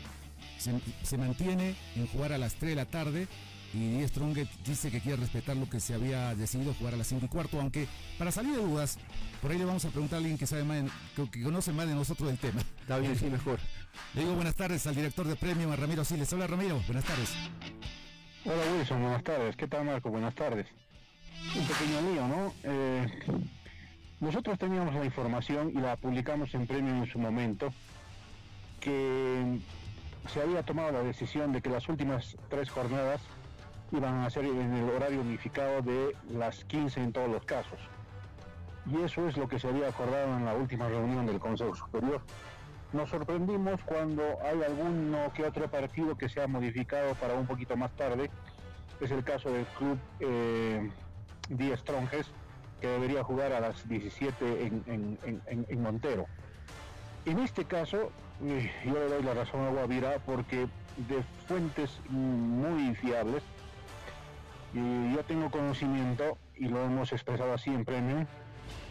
se, 0.60 0.74
se, 1.04 1.18
mantiene 1.18 1.75
en 1.96 2.08
jugar 2.08 2.34
a 2.34 2.38
las 2.38 2.56
3 2.56 2.72
de 2.72 2.75
la 2.75 2.86
tarde 2.86 3.28
y 3.74 3.78
Die 3.78 4.08
Strong 4.08 4.36
dice 4.66 4.89
que 4.89 5.00
quiere 5.00 5.18
respetar 5.18 5.56
lo 5.56 5.70
que 5.70 5.80
se 5.80 5.94
había 5.94 6.34
decidido 6.36 6.74
jugar 6.74 6.96
a 6.96 6.98
las 6.98 7.08
5 7.08 7.25
y 7.25 7.30
cuarto, 7.30 7.60
aunque 7.60 7.88
para 8.18 8.32
salir 8.32 8.56
de 8.56 8.63
dudas, 8.63 8.98
por 9.42 9.51
ahí 9.51 9.58
le 9.58 9.66
vamos 9.66 9.86
a 9.86 9.89
preguntar 9.89 10.18
a 10.18 10.20
alguien 10.20 10.38
que 10.38 10.48
sabe 10.48 10.63
más, 10.63 10.84
que, 11.16 11.30
que 11.30 11.44
conoce 11.44 11.72
más 11.72 11.88
de 11.88 11.94
nosotros 11.94 12.30
del 12.30 12.38
tema. 12.38 12.62
Está 12.82 12.98
bien, 12.98 13.16
sí, 13.16 13.25
mejor. 13.25 13.60
Le 14.16 14.22
digo 14.22 14.34
buenas 14.34 14.56
tardes 14.56 14.86
al 14.88 14.96
director 14.96 15.28
de 15.28 15.36
premio, 15.36 15.72
a 15.72 15.75
Ramiro 15.75 16.04
Siles. 16.04 16.32
Hola 16.34 16.48
Ramiro, 16.48 16.82
buenas 16.88 17.06
tardes. 17.06 17.34
Hola 18.46 18.74
Wilson, 18.75 19.01
buenas 19.01 19.24
tardes. 19.24 19.56
¿Qué 19.56 19.68
tal 19.68 19.86
Marco? 19.86 20.10
Buenas 20.10 20.34
tardes. 20.34 20.66
Un 21.56 21.68
pequeño 21.68 22.01
lío, 22.12 22.28
¿no? 22.28 22.54
Eh, 22.63 23.08
nosotros 24.20 24.58
teníamos 24.58 24.96
la 24.96 25.06
información 25.06 25.72
y 25.75 25.80
la 25.80 25.96
publicamos 25.96 26.54
en 26.54 26.66
premio 26.66 26.96
en 26.96 27.10
su 27.10 27.20
momento, 27.20 27.72
que 28.80 29.60
se 30.27 30.41
había 30.41 30.63
tomado 30.63 30.91
la 30.91 31.03
decisión 31.03 31.51
de 31.51 31.61
que 31.61 31.69
las 31.69 31.88
últimas 31.89 32.38
tres 32.49 32.69
jornadas 32.69 33.21
iban 33.91 34.19
a 34.19 34.29
ser 34.29 34.45
en 34.45 34.73
el 34.73 34.89
horario 34.89 35.21
unificado 35.21 35.81
de 35.81 36.15
las 36.31 36.63
15 36.65 37.01
en 37.01 37.13
todos 37.13 37.29
los 37.29 37.43
casos. 37.45 37.79
Y 38.85 39.01
eso 39.01 39.27
es 39.27 39.38
lo 39.38 39.47
que 39.47 39.59
se 39.59 39.67
había 39.67 39.89
acordado 39.89 40.35
en 40.38 40.45
la 40.45 40.53
última 40.55 40.88
reunión 40.88 41.25
del 41.25 41.39
Consejo 41.39 41.75
Superior. 41.75 42.21
Nos 42.91 43.09
sorprendimos 43.09 43.81
cuando 43.83 44.23
hay 44.43 44.63
alguno 44.63 45.31
que 45.33 45.43
otro 45.43 45.69
partido 45.69 46.17
que 46.17 46.27
se 46.27 46.41
ha 46.41 46.47
modificado 46.47 47.13
para 47.15 47.35
un 47.35 47.45
poquito 47.45 47.77
más 47.77 47.91
tarde. 47.91 48.31
Es 48.99 49.11
el 49.11 49.23
caso 49.23 49.51
del 49.51 49.65
club 49.65 49.97
eh, 50.19 50.89
Die 51.49 51.77
Stronges, 51.77 52.27
que 52.81 52.88
debería 52.88 53.23
jugar 53.23 53.53
a 53.53 53.59
las 53.59 53.88
17 53.88 54.65
en, 54.65 55.17
en, 55.45 55.81
Montero. 55.81 56.25
En 57.25 57.39
este 57.39 57.65
caso, 57.65 58.11
yo 58.41 58.93
le 58.93 59.10
doy 59.10 59.24
la 59.24 59.34
razón 59.34 59.65
a 59.65 59.69
Guavira 59.69 60.19
porque 60.25 60.67
de 61.08 61.24
fuentes 61.48 62.00
muy 62.10 62.96
fiables, 62.96 63.43
y 64.74 65.13
yo 65.13 65.24
tengo 65.24 65.50
conocimiento, 65.50 66.38
y 66.55 66.67
lo 66.67 66.84
hemos 66.84 67.12
expresado 67.12 67.53
así 67.53 67.69
en 67.69 67.86
premio, 67.86 68.27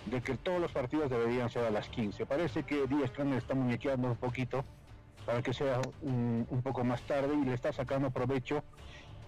de 0.06 0.20
que 0.20 0.36
todos 0.36 0.60
los 0.60 0.72
partidos 0.72 1.10
deberían 1.10 1.50
ser 1.50 1.64
a 1.64 1.70
las 1.70 1.88
15. 1.88 2.26
Parece 2.26 2.62
que 2.62 2.86
Díaz 2.86 3.10
Strong 3.10 3.34
está 3.34 3.54
muñequeando 3.54 4.08
un 4.08 4.16
poquito 4.16 4.64
para 5.26 5.42
que 5.42 5.52
sea 5.52 5.80
un, 6.02 6.46
poco 6.62 6.82
más 6.84 7.02
tarde 7.02 7.34
y 7.34 7.44
le 7.44 7.54
está 7.54 7.72
sacando 7.72 8.10
provecho 8.10 8.62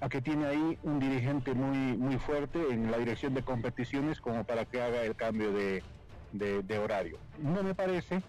a 0.00 0.08
que 0.08 0.22
tiene 0.22 0.46
ahí 0.46 0.78
un 0.82 0.98
dirigente 0.98 1.52
muy, 1.52 1.96
muy 1.98 2.16
fuerte 2.16 2.58
en 2.70 2.90
la 2.90 2.96
dirección 2.96 3.34
de 3.34 3.42
competiciones 3.42 4.20
como 4.20 4.44
para 4.44 4.64
que 4.64 4.80
haga 4.80 5.02
el 5.02 5.14
cambio 5.14 5.52
de, 5.52 5.82
de 6.32 6.78
horario. 6.78 7.18
No 7.38 7.62
me 7.62 7.74
parece, 7.74 8.22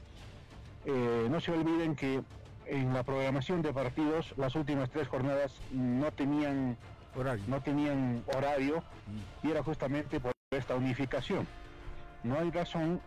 eh, 0.86 1.28
no 1.30 1.40
se 1.40 1.52
olviden 1.52 1.96
que 1.96 2.22
en 2.66 2.94
la 2.94 3.04
programación 3.04 3.62
de 3.62 3.74
partidos 3.74 4.34
las 4.38 4.56
últimas 4.56 4.90
tres 4.90 5.08
jornadas 5.08 5.60
no 5.72 6.12
tenían 6.12 6.78
horario, 7.16 7.44
no 7.48 7.62
tenían 7.62 8.24
horario 8.36 8.84
y 9.44 9.52
era 9.52 9.64
justamente 9.64 10.20
por 10.20 10.32
esta 10.52 10.76
unificación. 10.76 11.48
No 12.24 12.40
hay 12.40 12.52
razón 12.52 13.02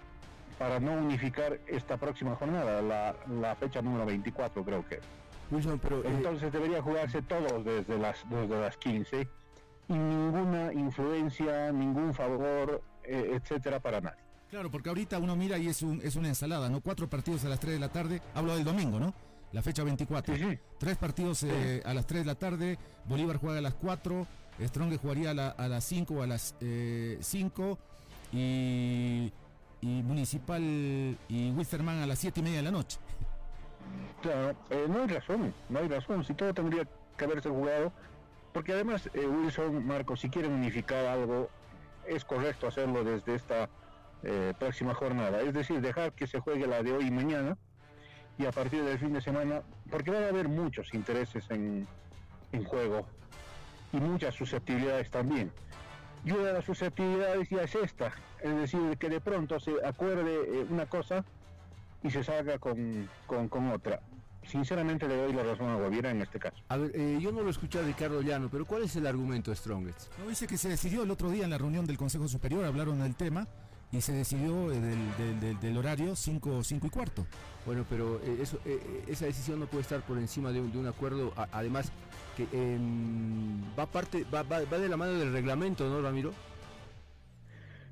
para 0.58 0.80
no 0.80 0.92
unificar 0.92 1.58
esta 1.66 1.96
próxima 1.96 2.36
jornada, 2.36 2.82
la, 2.82 3.16
la 3.40 3.54
fecha 3.56 3.82
número 3.82 4.06
24 4.06 4.64
creo 4.64 4.86
que. 4.86 5.00
Wilson, 5.50 5.78
pero, 5.78 6.00
eh... 6.00 6.06
Entonces 6.06 6.52
debería 6.52 6.82
jugarse 6.82 7.22
todos 7.22 7.64
desde 7.64 7.98
las, 7.98 8.28
desde 8.28 8.60
las 8.60 8.76
15 8.76 9.28
y 9.88 9.92
ninguna 9.92 10.72
influencia, 10.72 11.70
ningún 11.72 12.14
favor, 12.14 12.82
eh, 13.02 13.32
etcétera, 13.34 13.80
para 13.80 14.00
nadie. 14.00 14.23
Claro, 14.54 14.70
porque 14.70 14.88
ahorita 14.88 15.18
uno 15.18 15.34
mira 15.34 15.58
y 15.58 15.66
es, 15.66 15.82
un, 15.82 16.00
es 16.04 16.14
una 16.14 16.28
ensalada, 16.28 16.68
¿no? 16.68 16.80
Cuatro 16.80 17.10
partidos 17.10 17.44
a 17.44 17.48
las 17.48 17.58
3 17.58 17.72
de 17.74 17.80
la 17.80 17.88
tarde, 17.88 18.22
hablo 18.36 18.54
del 18.54 18.62
domingo, 18.62 19.00
¿no? 19.00 19.12
La 19.50 19.62
fecha 19.62 19.82
24. 19.82 20.36
Sí, 20.36 20.44
sí. 20.44 20.58
Tres 20.78 20.96
partidos 20.96 21.42
eh, 21.42 21.82
a 21.84 21.92
las 21.92 22.06
3 22.06 22.20
de 22.20 22.24
la 22.24 22.36
tarde, 22.36 22.78
Bolívar 23.04 23.38
juega 23.38 23.58
a 23.58 23.60
las 23.60 23.74
4, 23.74 24.24
Strong 24.62 24.96
jugaría 24.98 25.30
a, 25.30 25.34
la, 25.34 25.48
a 25.48 25.66
las 25.66 25.82
5 25.82 26.14
o 26.14 26.22
a 26.22 26.28
las 26.28 26.54
5 26.60 27.78
y, 28.32 29.32
y, 29.80 30.02
Municipal 30.04 30.62
y 30.62 31.50
Wisterman 31.50 32.02
a 32.02 32.06
las 32.06 32.20
7 32.20 32.38
y 32.38 32.42
media 32.44 32.58
de 32.58 32.62
la 32.62 32.70
noche. 32.70 33.00
Claro, 34.22 34.54
eh, 34.70 34.86
no 34.88 35.00
hay 35.00 35.08
razón, 35.08 35.52
no 35.68 35.78
hay 35.80 35.88
razón, 35.88 36.22
si 36.22 36.32
todo 36.32 36.54
tendría 36.54 36.86
que 37.16 37.24
haberse 37.24 37.48
jugado, 37.48 37.92
porque 38.52 38.72
además 38.72 39.10
eh, 39.14 39.26
Wilson, 39.26 39.84
Marco, 39.84 40.16
si 40.16 40.30
quieren 40.30 40.52
unificar 40.52 41.06
algo, 41.06 41.50
es 42.06 42.24
correcto 42.24 42.68
hacerlo 42.68 43.02
desde 43.02 43.34
esta 43.34 43.68
eh, 44.24 44.54
próxima 44.58 44.94
jornada, 44.94 45.40
es 45.42 45.54
decir, 45.54 45.80
dejar 45.80 46.12
que 46.12 46.26
se 46.26 46.40
juegue 46.40 46.66
la 46.66 46.82
de 46.82 46.92
hoy 46.92 47.06
y 47.06 47.10
mañana, 47.10 47.56
y 48.38 48.46
a 48.46 48.52
partir 48.52 48.82
del 48.82 48.98
fin 48.98 49.12
de 49.12 49.20
semana, 49.20 49.62
porque 49.90 50.10
va 50.10 50.18
a 50.18 50.28
haber 50.28 50.48
muchos 50.48 50.92
intereses 50.94 51.44
en, 51.50 51.86
en 52.52 52.64
juego, 52.64 53.06
y 53.92 53.98
muchas 53.98 54.34
susceptibilidades 54.34 55.10
también. 55.10 55.52
Y 56.24 56.32
una 56.32 56.44
de 56.44 56.52
las 56.54 56.64
susceptibilidades 56.64 57.48
ya 57.48 57.62
es 57.62 57.74
esta, 57.74 58.12
es 58.42 58.56
decir, 58.56 58.96
que 58.98 59.08
de 59.08 59.20
pronto 59.20 59.60
se 59.60 59.72
acuerde 59.84 60.66
una 60.70 60.86
cosa 60.86 61.24
y 62.02 62.10
se 62.10 62.24
salga 62.24 62.58
con, 62.58 63.08
con, 63.26 63.48
con, 63.48 63.70
otra. 63.70 64.00
Sinceramente 64.46 65.08
le 65.08 65.16
doy 65.16 65.32
la 65.32 65.42
razón 65.42 65.70
a 65.70 65.76
Guaviera 65.76 66.10
en 66.10 66.22
este 66.22 66.38
caso. 66.38 66.56
A 66.68 66.76
ver, 66.76 66.92
eh, 66.94 67.18
yo 67.20 67.32
no 67.32 67.42
lo 67.42 67.50
escuché 67.50 67.78
a 67.78 67.82
Ricardo 67.82 68.20
Llano, 68.20 68.48
pero 68.50 68.66
¿cuál 68.66 68.82
es 68.82 68.96
el 68.96 69.06
argumento 69.06 69.50
de 69.50 69.56
Strongest? 69.56 70.18
No, 70.18 70.28
dice 70.28 70.46
que 70.46 70.58
se 70.58 70.68
decidió 70.68 71.02
el 71.02 71.10
otro 71.10 71.30
día 71.30 71.44
en 71.44 71.50
la 71.50 71.58
reunión 71.58 71.86
del 71.86 71.96
Consejo 71.96 72.28
Superior, 72.28 72.64
hablaron 72.64 73.00
del 73.00 73.14
tema 73.14 73.46
y 73.94 74.00
se 74.00 74.12
decidió 74.12 74.72
eh, 74.72 74.80
del, 74.80 75.16
del, 75.16 75.40
del, 75.40 75.60
del, 75.60 75.76
horario 75.76 76.16
5 76.16 76.64
cinco 76.64 76.86
y 76.86 76.90
cuarto. 76.90 77.26
Bueno, 77.64 77.86
pero 77.88 78.20
eh, 78.24 78.38
eso, 78.42 78.58
eh, 78.64 79.04
esa 79.06 79.26
decisión 79.26 79.60
no 79.60 79.66
puede 79.66 79.82
estar 79.82 80.02
por 80.02 80.18
encima 80.18 80.50
de 80.52 80.60
un, 80.60 80.72
de 80.72 80.78
un 80.78 80.86
acuerdo, 80.86 81.32
además 81.52 81.92
que 82.36 82.46
va, 83.78 83.86
parte, 83.86 84.24
va, 84.24 84.42
va, 84.42 84.60
va, 84.64 84.78
de 84.78 84.88
la 84.88 84.96
mano 84.96 85.12
del 85.12 85.32
reglamento, 85.32 85.88
¿no, 85.88 86.02
Ramiro? 86.02 86.32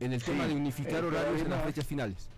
En 0.00 0.12
el 0.12 0.21
sí, 0.21 0.32
tema 0.32 0.49
de 0.49 0.54
unificar 0.54 1.04
horarios 1.04 1.42
en 1.42 1.50
las 1.50 1.64
fechas 1.64 1.87
finales 1.87 2.28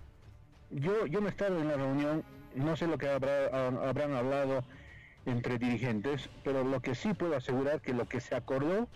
yo, 0.71 1.07
yo 1.07 1.21
no 1.21 1.27
he 1.27 1.31
estado 1.31 1.59
en 1.61 1.69
la 1.69 1.77
reunión, 1.77 2.25
no 2.55 2.77
sé 2.77 2.87
lo 2.87 2.99
que 2.99 3.09
habrá, 3.09 3.69
habrán 3.69 4.15
hablado 4.15 4.65
entre 5.27 5.59
dirigentes, 5.59 6.29
pero 6.43 6.65
lo 6.65 6.81
que 6.81 6.95
sí 6.95 7.15
puedo 7.15 7.37
asegurar 7.37 7.81
que 7.81 7.95
lo 7.95 8.07
que 8.07 8.21
se 8.21 8.35
acordó 8.35 8.89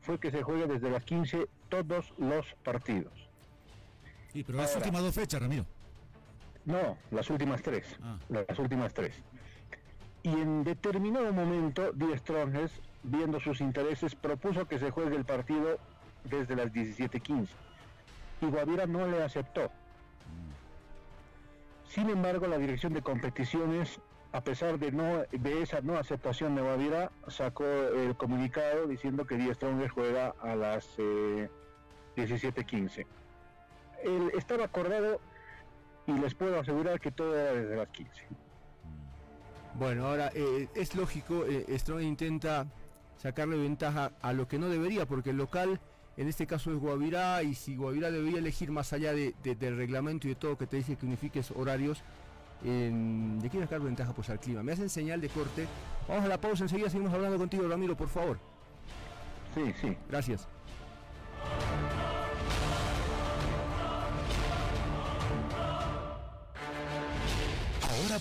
fue 0.00 0.18
que 0.18 0.30
se 0.30 0.42
juegue 0.42 0.66
desde 0.66 0.90
las 0.90 1.04
15 1.04 1.46
todos 1.68 2.12
los 2.18 2.46
partidos. 2.62 3.21
Sí, 4.32 4.42
pero 4.42 4.58
Ahora, 4.58 4.68
las 4.68 4.76
últimas 4.76 5.02
dos 5.02 5.14
fechas, 5.14 5.42
Ramiro. 5.42 5.66
No, 6.64 6.96
las 7.10 7.28
últimas 7.28 7.60
tres. 7.62 7.84
Ah. 8.02 8.18
Las 8.28 8.58
últimas 8.58 8.94
tres. 8.94 9.14
Y 10.22 10.30
en 10.30 10.64
determinado 10.64 11.32
momento, 11.32 11.92
Die 11.92 12.16
Stronges, 12.16 12.70
viendo 13.02 13.40
sus 13.40 13.60
intereses, 13.60 14.14
propuso 14.14 14.66
que 14.66 14.78
se 14.78 14.90
juegue 14.90 15.16
el 15.16 15.24
partido 15.24 15.78
desde 16.24 16.54
las 16.56 16.72
17.15. 16.72 17.48
Y 18.40 18.46
Guavira 18.46 18.86
no 18.86 19.06
le 19.06 19.22
aceptó. 19.22 19.70
Sin 21.88 22.08
embargo, 22.08 22.46
la 22.46 22.56
dirección 22.56 22.94
de 22.94 23.02
competiciones, 23.02 24.00
a 24.32 24.40
pesar 24.40 24.78
de, 24.78 24.92
no, 24.92 25.24
de 25.30 25.62
esa 25.62 25.82
no 25.82 25.98
aceptación 25.98 26.54
de 26.54 26.62
Guavira, 26.62 27.10
sacó 27.28 27.64
el 27.64 28.16
comunicado 28.16 28.86
diciendo 28.86 29.26
que 29.26 29.36
Die 29.36 29.52
Stronger 29.52 29.90
juega 29.90 30.34
a 30.40 30.54
las 30.54 30.88
eh, 30.98 31.50
17.15. 32.16 33.04
estaba 34.36 34.64
acordado 34.64 35.20
y 36.06 36.12
les 36.12 36.34
puedo 36.34 36.58
asegurar 36.58 37.00
que 37.00 37.10
todo 37.10 37.38
era 37.38 37.52
desde 37.52 37.76
las 37.76 37.88
15. 37.88 38.10
Bueno, 39.74 40.06
ahora 40.06 40.30
eh, 40.34 40.68
es 40.74 40.94
lógico, 40.94 41.44
eh, 41.46 41.66
Strong 41.78 42.02
intenta 42.02 42.66
sacarle 43.16 43.56
ventaja 43.56 44.12
a 44.20 44.32
lo 44.32 44.48
que 44.48 44.58
no 44.58 44.68
debería, 44.68 45.06
porque 45.06 45.30
el 45.30 45.36
local 45.36 45.80
en 46.16 46.28
este 46.28 46.46
caso 46.46 46.70
es 46.72 46.78
Guavirá 46.78 47.42
y 47.42 47.54
si 47.54 47.76
Guavirá 47.76 48.10
debería 48.10 48.38
elegir 48.38 48.70
más 48.70 48.92
allá 48.92 49.14
de, 49.14 49.34
de, 49.42 49.54
del 49.54 49.76
reglamento 49.76 50.26
y 50.26 50.30
de 50.30 50.36
todo 50.36 50.58
que 50.58 50.66
te 50.66 50.76
dice 50.76 50.96
que 50.96 51.06
unifiques 51.06 51.50
horarios, 51.52 52.02
eh, 52.64 53.38
le 53.42 53.48
quiere 53.48 53.66
sacar 53.66 53.80
ventaja 53.80 54.12
pues 54.12 54.28
al 54.28 54.38
clima. 54.38 54.62
Me 54.62 54.72
hacen 54.72 54.88
señal 54.88 55.20
de 55.20 55.28
corte. 55.28 55.66
Vamos 56.08 56.24
a 56.24 56.28
la 56.28 56.40
pausa, 56.40 56.64
enseguida 56.64 56.90
seguimos 56.90 57.12
hablando 57.14 57.38
contigo, 57.38 57.66
Ramiro, 57.66 57.96
por 57.96 58.08
favor. 58.08 58.38
Sí, 59.54 59.72
sí. 59.80 59.96
Gracias. 60.08 60.46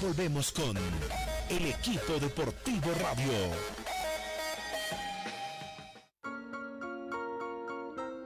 Volvemos 0.01 0.51
con 0.51 0.75
el 1.49 1.65
equipo 1.67 2.13
deportivo 2.19 2.91
radio. 3.01 3.31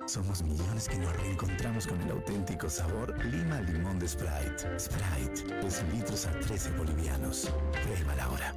Somos 0.08 0.42
millones 0.42 0.88
que 0.88 0.98
nos 0.98 1.14
reencontramos 1.18 1.86
con 1.88 2.00
el 2.02 2.12
auténtico 2.12 2.70
sabor 2.70 3.14
Lima 3.26 3.60
Limón 3.62 4.00
de 4.00 4.08
Sprite. 4.08 4.80
Sprite, 4.80 5.62
2 5.62 5.84
litros 5.94 6.26
a 6.26 6.32
13 6.40 6.72
bolivianos. 6.78 7.52
Pruébala 7.84 8.24
ahora. 8.24 8.56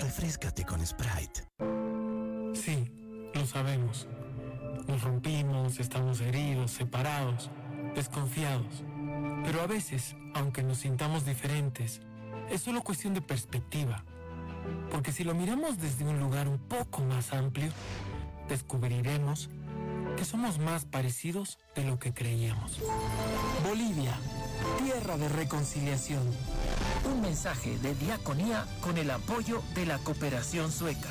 Refrescate 0.00 0.64
con 0.64 0.84
Sprite. 0.86 1.48
Sí, 2.54 3.30
lo 3.34 3.46
sabemos. 3.46 4.06
Nos 4.86 5.02
rompimos, 5.02 5.80
estamos 5.80 6.20
heridos, 6.20 6.72
separados, 6.72 7.50
desconfiados. 7.94 8.84
Pero 9.46 9.60
a 9.60 9.68
veces, 9.68 10.16
aunque 10.34 10.64
nos 10.64 10.78
sintamos 10.78 11.24
diferentes, 11.24 12.00
es 12.50 12.62
solo 12.62 12.82
cuestión 12.82 13.14
de 13.14 13.20
perspectiva. 13.20 14.04
Porque 14.90 15.12
si 15.12 15.22
lo 15.22 15.36
miramos 15.36 15.78
desde 15.78 16.04
un 16.04 16.18
lugar 16.18 16.48
un 16.48 16.58
poco 16.58 17.00
más 17.02 17.32
amplio, 17.32 17.70
descubriremos 18.48 19.48
que 20.16 20.24
somos 20.24 20.58
más 20.58 20.84
parecidos 20.84 21.58
de 21.76 21.84
lo 21.84 21.96
que 22.00 22.12
creíamos. 22.12 22.80
Bolivia, 23.64 24.18
tierra 24.82 25.16
de 25.16 25.28
reconciliación. 25.28 26.24
Un 27.04 27.20
mensaje 27.20 27.78
de 27.78 27.94
diaconía 27.94 28.66
con 28.80 28.98
el 28.98 29.12
apoyo 29.12 29.62
de 29.76 29.86
la 29.86 29.98
cooperación 29.98 30.72
sueca. 30.72 31.10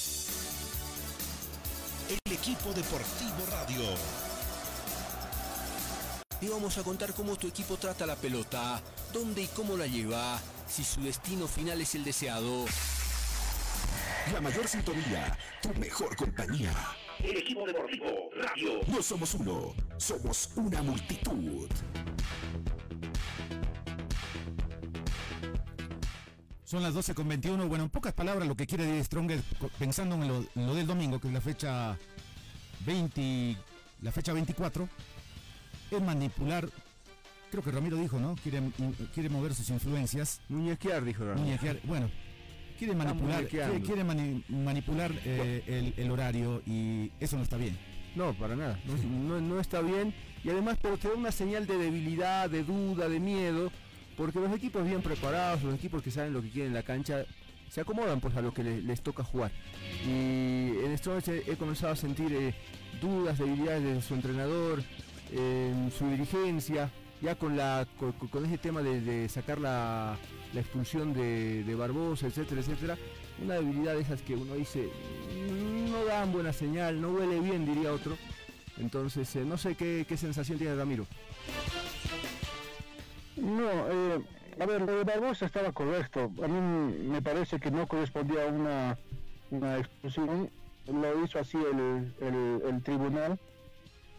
El 2.11 2.33
equipo 2.33 2.73
deportivo 2.73 3.45
radio. 3.49 3.83
Te 6.41 6.49
vamos 6.49 6.77
a 6.77 6.83
contar 6.83 7.13
cómo 7.13 7.37
tu 7.37 7.47
equipo 7.47 7.77
trata 7.77 8.05
la 8.05 8.17
pelota, 8.17 8.81
dónde 9.13 9.43
y 9.43 9.47
cómo 9.47 9.77
la 9.77 9.87
lleva, 9.87 10.37
si 10.67 10.83
su 10.83 11.01
destino 11.01 11.47
final 11.47 11.79
es 11.79 11.95
el 11.95 12.03
deseado. 12.03 12.65
La 14.33 14.41
mayor 14.41 14.67
sintonía, 14.67 15.37
tu 15.61 15.73
mejor 15.75 16.13
compañía. 16.17 16.73
El 17.19 17.37
equipo 17.37 17.65
deportivo 17.65 18.29
radio. 18.35 18.81
No 18.87 19.01
somos 19.01 19.33
uno, 19.35 19.73
somos 19.95 20.49
una 20.57 20.81
multitud. 20.81 21.69
Son 26.71 26.81
las 26.81 26.93
12 26.93 27.13
con 27.15 27.27
21. 27.27 27.67
Bueno, 27.67 27.83
en 27.83 27.89
pocas 27.89 28.13
palabras, 28.13 28.47
lo 28.47 28.55
que 28.55 28.65
quiere 28.65 28.85
decir 28.85 29.03
Stronger, 29.03 29.41
pensando 29.77 30.15
en 30.15 30.25
lo, 30.25 30.45
lo, 30.55 30.73
del 30.73 30.87
domingo, 30.87 31.19
que 31.19 31.27
es 31.27 31.33
la 31.33 31.41
fecha 31.41 31.97
20, 32.85 33.57
la 34.03 34.11
fecha 34.13 34.31
24, 34.31 34.87
es 35.91 36.01
manipular. 36.01 36.69
Creo 37.49 37.61
que 37.61 37.71
Ramiro 37.71 37.97
dijo, 37.97 38.19
¿no? 38.19 38.37
Quiere, 38.41 38.61
quiere 39.13 39.27
mover 39.27 39.53
sus 39.53 39.69
influencias. 39.69 40.39
Muñequear, 40.47 41.03
dijo 41.03 41.25
Ramiro. 41.25 41.43
Muñequear. 41.43 41.81
Bueno, 41.83 42.09
quiere 42.79 42.95
manipular, 42.95 43.47
quiere, 43.49 43.81
quiere 43.81 44.05
mani, 44.05 44.41
manipular 44.47 45.11
eh, 45.25 45.63
el, 45.67 45.93
el, 46.01 46.09
horario 46.09 46.61
y 46.65 47.11
eso 47.19 47.35
no 47.35 47.43
está 47.43 47.57
bien. 47.57 47.77
No, 48.15 48.33
para 48.33 48.55
nada. 48.55 48.79
No, 48.85 48.95
no, 48.95 49.41
no 49.41 49.59
está 49.59 49.81
bien. 49.81 50.13
Y 50.41 50.49
además, 50.49 50.77
pero 50.81 50.95
te 50.97 51.09
da 51.09 51.15
una 51.15 51.33
señal 51.33 51.67
de 51.67 51.77
debilidad, 51.77 52.49
de 52.49 52.63
duda, 52.63 53.09
de 53.09 53.19
miedo 53.19 53.73
porque 54.17 54.39
los 54.39 54.53
equipos 54.53 54.85
bien 54.85 55.01
preparados, 55.01 55.63
los 55.63 55.75
equipos 55.75 56.01
que 56.01 56.11
saben 56.11 56.33
lo 56.33 56.41
que 56.41 56.49
quieren 56.49 56.71
en 56.71 56.75
la 56.75 56.83
cancha, 56.83 57.25
se 57.69 57.81
acomodan 57.81 58.19
pues 58.19 58.35
a 58.35 58.41
lo 58.41 58.53
que 58.53 58.63
les, 58.63 59.01
toca 59.01 59.23
jugar. 59.23 59.51
Y 60.05 60.73
en 60.83 60.91
esto 60.91 61.17
he, 61.17 61.51
he 61.51 61.55
comenzado 61.55 61.93
a 61.93 61.95
sentir 61.95 62.33
eh, 62.33 62.53
dudas, 63.01 63.37
debilidades 63.37 63.83
de 63.83 64.01
su 64.01 64.13
entrenador, 64.13 64.83
eh, 65.31 65.89
su 65.97 66.07
dirigencia, 66.09 66.91
ya 67.21 67.35
con 67.35 67.55
la 67.55 67.87
con, 67.97 68.45
ese 68.45 68.57
tema 68.57 68.81
de, 68.81 68.99
de 68.99 69.29
sacar 69.29 69.59
la, 69.59 70.17
la, 70.53 70.59
expulsión 70.59 71.13
de, 71.13 71.63
de 71.63 71.75
Barbosa, 71.75 72.27
etcétera, 72.27 72.61
etcétera, 72.61 72.97
una 73.41 73.55
debilidad 73.55 73.93
de 73.93 74.01
esas 74.01 74.21
que 74.21 74.35
uno 74.35 74.55
dice, 74.55 74.89
no 75.89 76.03
dan 76.05 76.33
buena 76.33 76.51
señal, 76.51 76.99
no 76.99 77.09
huele 77.09 77.39
bien, 77.39 77.65
diría 77.65 77.93
otro. 77.93 78.17
Entonces, 78.77 79.33
eh, 79.35 79.45
no 79.45 79.57
sé 79.57 79.75
qué, 79.75 80.05
qué 80.07 80.17
sensación 80.17 80.57
tiene 80.57 80.75
Ramiro. 80.75 81.05
No, 83.41 83.69
eh, 83.89 84.21
a 84.59 84.65
ver, 84.67 84.81
lo 84.81 84.97
de 84.97 85.03
Barbosa 85.03 85.47
estaba 85.47 85.71
correcto. 85.71 86.31
A 86.43 86.47
mí 86.47 87.09
me 87.09 87.21
parece 87.21 87.59
que 87.59 87.71
no 87.71 87.87
correspondía 87.87 88.43
a 88.43 88.47
una, 88.47 88.97
una 89.49 89.77
expulsión. 89.79 90.49
Lo 90.87 91.23
hizo 91.23 91.39
así 91.39 91.57
el, 91.57 92.13
el, 92.19 92.83
tribunal, 92.83 93.39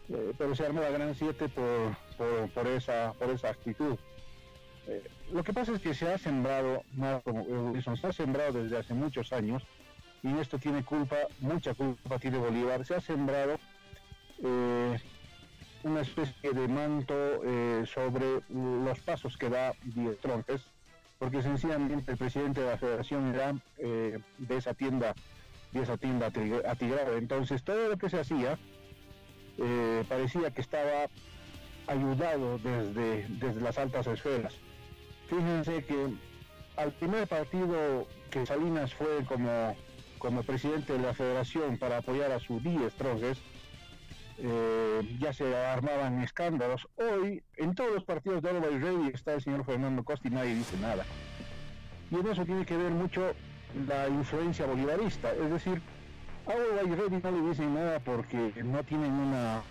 eh, 0.09 0.33
pero 0.37 0.55
se 0.55 0.65
armó 0.65 0.81
la 0.81 0.89
gran 0.89 1.15
7 1.15 1.49
por, 1.49 1.95
por, 2.17 2.49
por, 2.49 2.67
esa, 2.67 3.13
por 3.13 3.29
esa 3.29 3.49
actitud. 3.49 3.95
Eh, 4.87 5.03
lo 5.31 5.43
que 5.43 5.53
pasa 5.53 5.71
es 5.71 5.81
que 5.81 5.93
se 5.93 6.11
ha 6.11 6.17
sembrado, 6.17 6.83
se 6.93 8.07
ha 8.07 8.13
sembrado 8.13 8.63
desde 8.63 8.77
hace 8.77 8.93
muchos 8.93 9.31
años, 9.31 9.63
y 10.21 10.37
esto 10.37 10.57
tiene 10.57 10.83
culpa, 10.83 11.15
mucha 11.39 11.73
culpa 11.73 12.19
tiene 12.19 12.37
Bolívar, 12.37 12.85
se 12.85 12.95
ha 12.95 13.01
sembrado 13.01 13.57
eh, 14.43 14.99
una 15.83 16.01
especie 16.01 16.51
de 16.51 16.67
manto 16.67 17.13
eh, 17.43 17.83
sobre 17.85 18.41
los 18.49 18.99
pasos 18.99 19.37
que 19.37 19.49
da 19.49 19.73
Díaz 19.83 20.17
Tronques, 20.21 20.61
porque 21.19 21.41
sencillamente 21.41 22.11
el 22.11 22.17
presidente 22.17 22.61
de 22.61 22.69
la 22.69 22.77
federación 22.77 23.33
era 23.33 23.55
eh, 23.77 24.19
de 24.37 24.57
esa 24.57 24.73
tienda, 24.73 25.13
de 25.71 25.81
esa 25.81 25.97
tienda 25.97 26.27
atigrada. 26.27 27.17
Entonces 27.17 27.63
todo 27.63 27.89
lo 27.89 27.97
que 27.97 28.09
se 28.09 28.19
hacía 28.19 28.57
eh, 29.57 30.03
parecía 30.07 30.51
que 30.51 30.61
estaba 30.61 31.07
ayudado 31.87 32.57
desde, 32.59 33.27
desde 33.27 33.61
las 33.61 33.77
altas 33.77 34.07
esferas. 34.07 34.55
Fíjense 35.29 35.83
que 35.83 36.13
al 36.77 36.91
primer 36.93 37.27
partido 37.27 38.07
que 38.31 38.45
Salinas 38.45 38.93
fue 38.93 39.23
como, 39.27 39.75
como 40.17 40.43
presidente 40.43 40.93
de 40.93 40.99
la 40.99 41.13
federación 41.13 41.77
para 41.77 41.97
apoyar 41.97 42.31
a 42.31 42.39
su 42.39 42.59
Díaz 42.59 42.93
Tronques, 42.93 43.37
eh, 44.39 45.17
ya 45.19 45.33
se 45.33 45.55
armaban 45.55 46.21
escándalos. 46.21 46.87
Hoy, 46.95 47.43
en 47.57 47.75
todos 47.75 47.93
los 47.93 48.03
partidos 48.03 48.41
de 48.41 48.49
Alba 48.49 48.67
y 48.71 48.79
Ready 48.79 49.11
está 49.13 49.33
el 49.33 49.41
señor 49.41 49.65
Fernando 49.65 50.03
Costa 50.03 50.27
y 50.27 50.31
nadie 50.31 50.55
dice 50.55 50.77
nada. 50.79 51.05
Y 52.11 52.15
en 52.15 52.27
eso 52.27 52.45
tiene 52.45 52.65
que 52.65 52.77
ver 52.77 52.91
mucho 52.91 53.33
la 53.87 54.07
influencia 54.07 54.65
bolivarista. 54.65 55.31
Es 55.31 55.49
decir, 55.49 55.81
a 56.47 56.51
Alba 56.51 56.83
y 56.83 56.95
Ready 56.95 57.21
no 57.21 57.31
le 57.31 57.49
dicen 57.49 57.73
nada 57.73 57.99
porque 57.99 58.53
no 58.63 58.83
tienen 58.83 59.11
una, 59.11 59.61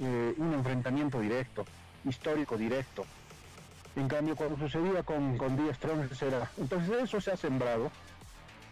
eh, 0.00 0.34
un 0.36 0.54
enfrentamiento 0.54 1.20
directo, 1.20 1.64
histórico 2.04 2.56
directo. 2.56 3.04
En 3.96 4.08
cambio, 4.08 4.36
cuando 4.36 4.58
sucedía 4.58 5.02
con, 5.02 5.38
con 5.38 5.56
Díaz 5.56 5.76
Strong, 5.76 6.10
era. 6.20 6.50
Entonces, 6.58 7.02
eso 7.02 7.20
se 7.20 7.30
ha 7.30 7.36
sembrado 7.36 7.90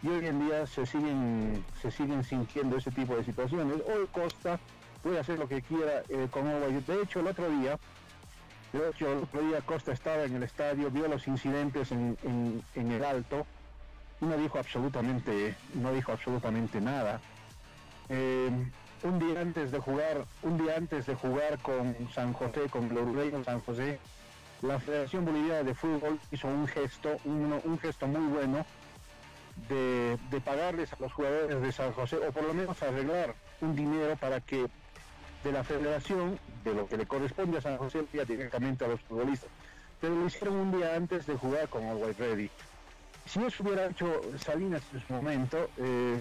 y 0.05 0.07
hoy 0.07 0.27
en 0.27 0.45
día 0.45 0.67
se 0.67 0.85
siguen 0.85 1.65
se 1.81 1.89
siguen 1.89 2.23
sintiendo 2.23 2.77
ese 2.77 2.91
tipo 2.91 3.15
de 3.15 3.23
situaciones. 3.23 3.77
Hoy 3.87 4.07
Costa 4.11 4.59
puede 5.01 5.19
hacer 5.19 5.39
lo 5.39 5.47
que 5.47 5.61
quiera 5.63 6.03
eh, 6.09 6.27
con 6.29 6.47
agua. 6.47 6.67
De 6.67 7.01
hecho, 7.01 7.21
el 7.21 7.27
otro 7.27 7.49
día, 7.49 7.79
el 8.73 8.81
otro 8.81 9.41
día 9.41 9.61
Costa 9.61 9.93
estaba 9.93 10.23
en 10.23 10.35
el 10.35 10.43
estadio, 10.43 10.91
vio 10.91 11.07
los 11.07 11.27
incidentes 11.27 11.91
en, 11.91 12.17
en, 12.75 12.91
el 12.91 13.03
alto 13.03 13.47
y 14.21 14.25
no 14.25 14.37
dijo 14.37 14.59
absolutamente, 14.59 15.55
no 15.73 15.91
dijo 15.91 16.11
absolutamente 16.11 16.79
nada. 16.79 17.19
Eh, 18.09 18.49
un 19.03 19.19
día 19.19 19.41
antes 19.41 19.71
de 19.71 19.79
jugar, 19.79 20.25
un 20.43 20.57
día 20.57 20.75
antes 20.77 21.07
de 21.07 21.15
jugar 21.15 21.57
con 21.59 21.95
San 22.13 22.33
José, 22.33 22.69
con 22.69 22.93
los 22.93 23.45
San 23.45 23.59
José, 23.61 23.99
la 24.61 24.79
Federación 24.79 25.25
Boliviana 25.25 25.63
de 25.63 25.73
Fútbol 25.73 26.19
hizo 26.31 26.47
un 26.47 26.67
gesto, 26.67 27.17
un, 27.25 27.59
un 27.63 27.79
gesto 27.79 28.07
muy 28.07 28.25
bueno 28.31 28.65
de, 29.69 30.17
de, 30.29 30.41
pagarles 30.41 30.91
a 30.93 30.97
los 30.99 31.13
jugadores 31.13 31.61
de 31.61 31.71
San 31.71 31.91
José, 31.93 32.17
o 32.17 32.31
por 32.31 32.43
lo 32.43 32.53
menos 32.53 32.81
arreglar 32.83 33.35
un 33.61 33.75
dinero 33.75 34.15
para 34.17 34.41
que 34.41 34.67
de 35.43 35.51
la 35.51 35.63
federación, 35.63 36.39
de 36.63 36.73
lo 36.73 36.87
que 36.87 36.97
le 36.97 37.05
corresponde 37.05 37.59
a 37.59 37.61
San 37.61 37.77
José, 37.77 38.03
ya 38.11 38.25
directamente 38.25 38.83
a 38.83 38.87
los 38.87 39.01
futbolistas. 39.01 39.49
Pero 40.01 40.15
lo 40.15 40.25
hicieron 40.25 40.55
un 40.55 40.77
día 40.77 40.95
antes 40.95 41.25
de 41.27 41.35
jugar 41.35 41.69
con 41.69 41.83
el 41.83 41.95
White 41.95 42.15
Ready. 42.19 42.49
Si 43.25 43.43
eso 43.43 43.63
hubiera 43.63 43.87
hecho 43.87 44.21
Salinas 44.37 44.81
en 44.93 45.05
su 45.05 45.13
momento, 45.13 45.69
eh, 45.77 46.19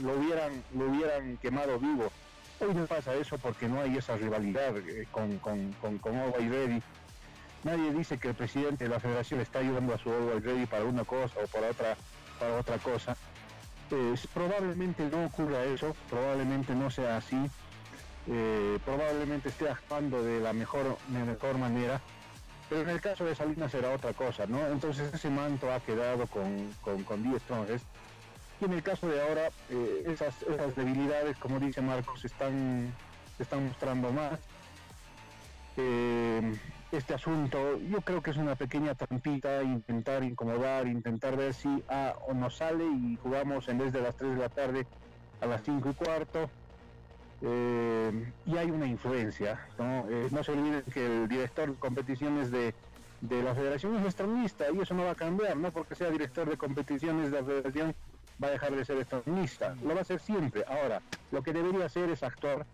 lo 0.00 0.14
hubieran, 0.14 0.62
lo 0.76 0.86
hubieran 0.86 1.36
quemado 1.38 1.78
vivo. 1.78 2.10
Hoy 2.60 2.74
no 2.74 2.86
pasa 2.86 3.14
eso 3.14 3.38
porque 3.38 3.68
no 3.68 3.80
hay 3.80 3.96
esa 3.96 4.16
rivalidad 4.16 4.76
eh, 4.78 5.06
con, 5.10 5.38
con, 5.38 5.72
con, 5.80 5.98
con 5.98 6.12
Ready. 6.32 6.82
Nadie 7.64 7.92
dice 7.92 8.18
que 8.18 8.28
el 8.28 8.34
presidente 8.34 8.84
de 8.84 8.90
la 8.90 9.00
federación 9.00 9.40
está 9.40 9.58
ayudando 9.58 9.94
a 9.94 9.98
su 9.98 10.12
Always 10.12 10.44
Ready 10.44 10.66
para 10.66 10.84
una 10.84 11.04
cosa 11.04 11.34
o 11.42 11.46
para 11.48 11.70
otra, 11.70 11.96
para 12.38 12.56
otra 12.56 12.78
cosa. 12.78 13.16
Probablemente 14.32 15.08
no 15.08 15.26
ocurra 15.26 15.64
eso, 15.64 15.94
probablemente 16.10 16.74
no 16.74 16.90
sea 16.90 17.18
así, 17.18 17.36
eh, 18.26 18.78
probablemente 18.84 19.50
esté 19.50 19.68
actuando 19.68 20.22
de 20.22 20.40
la 20.40 20.52
mejor, 20.52 20.98
de 21.08 21.24
mejor 21.24 21.58
manera, 21.58 22.00
pero 22.68 22.82
en 22.82 22.88
el 22.88 23.00
caso 23.00 23.24
de 23.24 23.34
Salinas 23.34 23.70
será 23.70 23.90
otra 23.90 24.12
cosa, 24.12 24.46
¿no? 24.46 24.66
Entonces 24.66 25.14
ese 25.14 25.30
manto 25.30 25.72
ha 25.72 25.80
quedado 25.80 26.26
con, 26.26 26.72
con, 26.82 27.04
con 27.04 27.22
10 27.22 27.42
y 28.60 28.64
en 28.64 28.72
el 28.72 28.82
caso 28.82 29.08
de 29.08 29.20
ahora, 29.20 29.48
eh, 29.68 30.04
esas, 30.06 30.42
esas 30.42 30.74
debilidades, 30.76 31.36
como 31.38 31.58
dice 31.58 31.80
Marcos, 31.80 32.24
están, 32.24 32.94
se 33.36 33.42
están 33.42 33.66
mostrando 33.66 34.12
más. 34.12 34.38
Eh, 35.76 36.56
este 36.96 37.14
asunto, 37.14 37.78
yo 37.90 38.00
creo 38.00 38.22
que 38.22 38.30
es 38.30 38.36
una 38.36 38.54
pequeña 38.54 38.94
trampita, 38.94 39.62
intentar 39.62 40.22
incomodar, 40.24 40.86
intentar 40.86 41.36
ver 41.36 41.54
si 41.54 41.82
ah, 41.88 42.14
o 42.26 42.34
nos 42.34 42.56
sale 42.56 42.84
y 42.84 43.18
jugamos 43.22 43.68
en 43.68 43.78
vez 43.78 43.92
de 43.92 44.00
las 44.00 44.16
3 44.16 44.34
de 44.34 44.40
la 44.40 44.48
tarde 44.48 44.86
a 45.40 45.46
las 45.46 45.62
5 45.62 45.90
y 45.90 45.94
cuarto. 45.94 46.50
Eh, 47.42 48.32
y 48.46 48.56
hay 48.56 48.70
una 48.70 48.86
influencia, 48.86 49.66
¿no? 49.78 50.06
no 50.30 50.44
se 50.44 50.52
olviden 50.52 50.82
que 50.92 51.04
el 51.04 51.28
director 51.28 51.70
de 51.70 51.78
competiciones 51.78 52.50
de, 52.50 52.74
de 53.20 53.42
la 53.42 53.54
federación 53.54 53.96
es 53.96 54.04
extremista 54.04 54.66
y 54.72 54.80
eso 54.80 54.94
no 54.94 55.04
va 55.04 55.10
a 55.10 55.14
cambiar, 55.14 55.56
no 55.56 55.70
porque 55.70 55.94
sea 55.94 56.10
director 56.10 56.48
de 56.48 56.56
competiciones 56.56 57.30
de 57.30 57.40
la 57.40 57.44
federación 57.44 57.94
va 58.42 58.48
a 58.48 58.50
dejar 58.50 58.74
de 58.74 58.84
ser 58.84 58.98
estronista, 58.98 59.74
lo 59.82 59.90
va 59.90 59.98
a 59.98 60.02
hacer 60.02 60.20
siempre. 60.20 60.64
Ahora, 60.66 61.00
lo 61.32 61.42
que 61.42 61.52
debería 61.52 61.86
hacer 61.86 62.10
es 62.10 62.22
actuar 62.22 62.66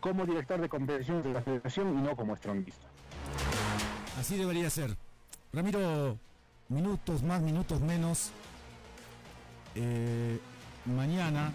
como 0.00 0.26
director 0.26 0.60
de 0.60 0.68
competición 0.68 1.22
de 1.22 1.32
la 1.32 1.42
federación 1.42 1.96
y 1.96 2.02
no 2.02 2.16
como 2.16 2.34
estronista. 2.34 2.91
Así 4.18 4.36
debería 4.36 4.68
ser. 4.70 4.96
Ramiro, 5.52 6.18
minutos 6.68 7.22
más, 7.22 7.40
minutos 7.40 7.80
menos. 7.80 8.30
Eh, 9.74 10.38
mañana, 10.84 11.52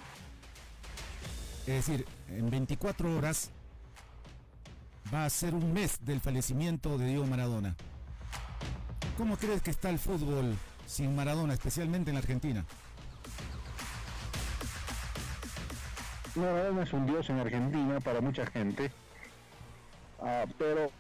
es 1.62 1.86
decir, 1.86 2.06
en 2.30 2.50
24 2.50 3.15
horas, 3.15 3.52
va 5.13 5.26
a 5.26 5.30
ser 5.30 5.54
un 5.54 5.74
mes 5.74 6.04
del 6.04 6.20
fallecimiento 6.20 6.98
de 6.98 7.08
Diego 7.08 7.26
Maradona. 7.26 7.76
¿Cómo 9.17 9.38
crees 9.38 9.62
que 9.62 9.72
está 9.72 9.89
el 9.89 10.00
fútbol 10.00 10.56
sin 10.86 11.15
Maradona, 11.15 11.54
especialmente 11.54 12.12
en 12.12 12.17
Argentina? 12.17 12.65
Maradona 16.36 16.84
es 16.84 16.93
un 16.93 17.06
dios 17.06 17.30
en 17.30 17.39
Argentina 17.39 18.00
para 18.00 18.22
mucha 18.22 18.46
gente, 18.46 18.91
ah, 20.22 20.46
pero 20.58 20.91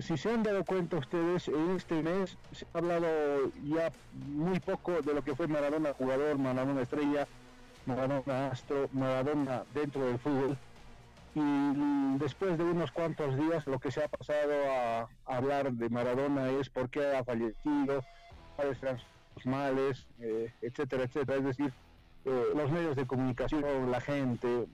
si 0.00 0.16
se 0.16 0.30
han 0.30 0.42
dado 0.42 0.64
cuenta 0.64 0.96
ustedes, 0.96 1.48
en 1.48 1.76
este 1.76 2.02
mes 2.02 2.36
se 2.52 2.66
ha 2.72 2.78
hablado 2.78 3.50
ya 3.64 3.90
muy 4.28 4.60
poco 4.60 5.02
de 5.02 5.14
lo 5.14 5.22
que 5.22 5.34
fue 5.34 5.48
Maradona 5.48 5.92
jugador, 5.94 6.38
Maradona 6.38 6.82
estrella, 6.82 7.26
Maradona 7.86 8.48
astro, 8.48 8.88
Maradona 8.92 9.64
dentro 9.74 10.04
del 10.06 10.18
fútbol. 10.18 10.56
Y 11.34 12.18
después 12.18 12.58
de 12.58 12.64
unos 12.64 12.92
cuantos 12.92 13.36
días 13.36 13.66
lo 13.66 13.78
que 13.78 13.90
se 13.90 14.04
ha 14.04 14.08
pasado 14.08 14.52
a, 14.70 15.08
hablar 15.26 15.72
de 15.72 15.88
Maradona 15.88 16.50
es 16.50 16.68
por 16.68 16.88
qué 16.90 17.16
ha 17.16 17.24
fallecido, 17.24 18.04
cuáles 18.56 18.82
eran 18.82 18.98
sus 19.34 19.46
males, 19.46 20.06
eh, 20.20 20.52
etcétera, 20.60 21.04
etcétera. 21.04 21.38
Es 21.38 21.44
decir, 21.44 21.72
eh, 22.24 22.44
los 22.54 22.70
medios 22.70 22.94
de 22.94 23.06
comunicación, 23.06 23.90
la 23.90 24.00
gente 24.00 24.66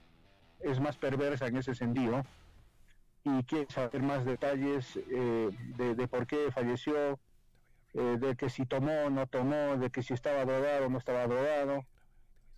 es 0.59 0.79
más 0.79 0.97
perversa 0.97 1.47
en 1.47 1.57
ese 1.57 1.73
sentido 1.73 2.23
y 3.23 3.43
quiere 3.43 3.67
saber 3.69 4.01
más 4.01 4.25
detalles 4.25 4.97
eh, 5.09 5.49
de, 5.77 6.07
por 6.07 6.25
qué 6.25 6.51
falleció, 6.51 7.19
eh, 7.93 8.17
de 8.19 8.35
que 8.35 8.49
si 8.49 8.65
tomó 8.65 9.05
o 9.05 9.09
no 9.09 9.27
tomó, 9.27 9.77
de 9.77 9.89
que 9.89 10.03
si 10.03 10.13
estaba 10.13 10.45
drogado 10.45 10.85
o 10.85 10.89
no 10.89 10.97
estaba 10.97 11.27
drogado, 11.27 11.85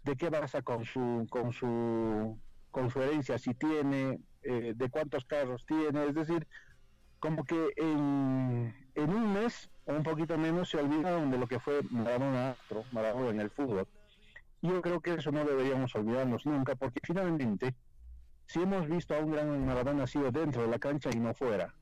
de 0.03 0.15
qué 0.15 0.31
pasa 0.31 0.61
con 0.61 0.85
su 0.85 1.27
con 1.29 1.53
su 1.53 2.37
con 2.71 2.89
su 2.89 3.01
herencia 3.01 3.37
si 3.37 3.53
tiene, 3.53 4.19
de 4.41 4.89
cuántos 4.89 5.25
carros 5.25 5.65
tiene, 5.65 6.05
es 6.07 6.15
decir, 6.15 6.47
como 7.19 7.43
que 7.45 7.73
en, 7.75 8.73
en 8.95 9.09
un 9.09 9.33
mes 9.33 9.69
o 9.85 9.93
un 9.93 10.03
poquito 10.03 10.37
menos 10.37 10.69
se 10.69 10.77
olvidaron 10.77 11.31
de 11.31 11.37
lo 11.37 11.47
que 11.47 11.59
fue 11.59 11.81
Maradona 11.89 12.55
Maradona 12.91 13.29
en 13.29 13.39
el 13.41 13.49
fútbol. 13.49 13.87
Yo 14.61 14.81
creo 14.81 14.99
que 15.01 15.13
eso 15.13 15.31
no 15.31 15.43
deberíamos 15.43 15.95
olvidarnos 15.95 16.45
nunca, 16.45 16.75
porque 16.75 16.99
finalmente, 17.03 17.73
si 18.51 18.61
hemos 18.61 18.85
visto 18.89 19.15
a 19.15 19.19
un 19.19 19.31
gran 19.31 19.65
Maradona 19.65 20.05
sido 20.05 20.29
dentro 20.29 20.63
de 20.63 20.67
la 20.67 20.77
cancha 20.77 21.09
y 21.13 21.19
no 21.21 21.33
fuera, 21.33 21.73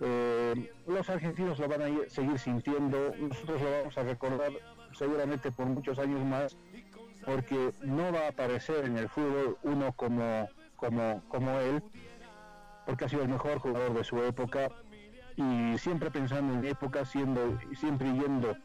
eh, 0.00 0.70
los 0.86 1.10
argentinos 1.10 1.58
lo 1.58 1.66
van 1.66 1.82
a 1.82 2.08
seguir 2.08 2.38
sintiendo, 2.38 3.12
nosotros 3.18 3.60
lo 3.60 3.70
vamos 3.72 3.98
a 3.98 4.04
recordar 4.04 4.52
seguramente 4.92 5.50
por 5.50 5.66
muchos 5.66 5.98
años 5.98 6.24
más, 6.24 6.56
porque 7.24 7.72
no 7.82 8.12
va 8.12 8.26
a 8.26 8.28
aparecer 8.28 8.84
en 8.84 8.96
el 8.96 9.08
fútbol 9.08 9.58
uno 9.64 9.92
como, 9.94 10.48
como, 10.76 11.24
como 11.26 11.58
él, 11.58 11.82
porque 12.86 13.06
ha 13.06 13.08
sido 13.08 13.22
el 13.22 13.28
mejor 13.28 13.58
jugador 13.58 13.92
de 13.92 14.04
su 14.04 14.22
época 14.22 14.68
y 15.34 15.76
siempre 15.78 16.12
pensando 16.12 16.54
en 16.54 16.64
época, 16.64 17.04
siendo, 17.04 17.58
siempre 17.74 18.12
yendo 18.12 18.56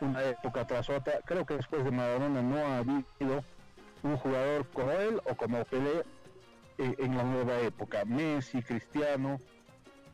una 0.00 0.22
época 0.22 0.64
tras 0.68 0.88
otra. 0.88 1.14
Creo 1.24 1.44
que 1.44 1.56
después 1.56 1.82
de 1.82 1.90
Maradona 1.90 2.42
no 2.42 2.58
ha 2.58 2.78
habido 2.78 3.42
un 4.04 4.16
jugador 4.18 4.68
como 4.72 4.92
él 4.92 5.20
o 5.24 5.34
como 5.34 5.64
Pelé 5.64 6.04
eh, 6.78 6.94
en 6.98 7.16
la 7.16 7.24
nueva 7.24 7.58
época. 7.60 8.04
Messi, 8.04 8.62
Cristiano, 8.62 9.40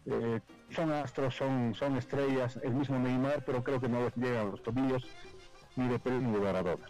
eh, 0.06 0.40
son 0.70 0.92
astros, 0.92 1.34
son, 1.34 1.74
son 1.74 1.96
estrellas, 1.96 2.58
el 2.62 2.74
mismo 2.74 2.98
Neymar, 2.98 3.44
pero 3.44 3.62
creo 3.62 3.80
que 3.80 3.88
no 3.88 4.02
les 4.02 4.14
llegan 4.16 4.50
los 4.50 4.62
tobillos 4.62 5.06
ni 5.76 5.88
de 5.88 5.98
Pelé 5.98 6.18
ni 6.18 6.32
de 6.32 6.38
Maradona. 6.38 6.86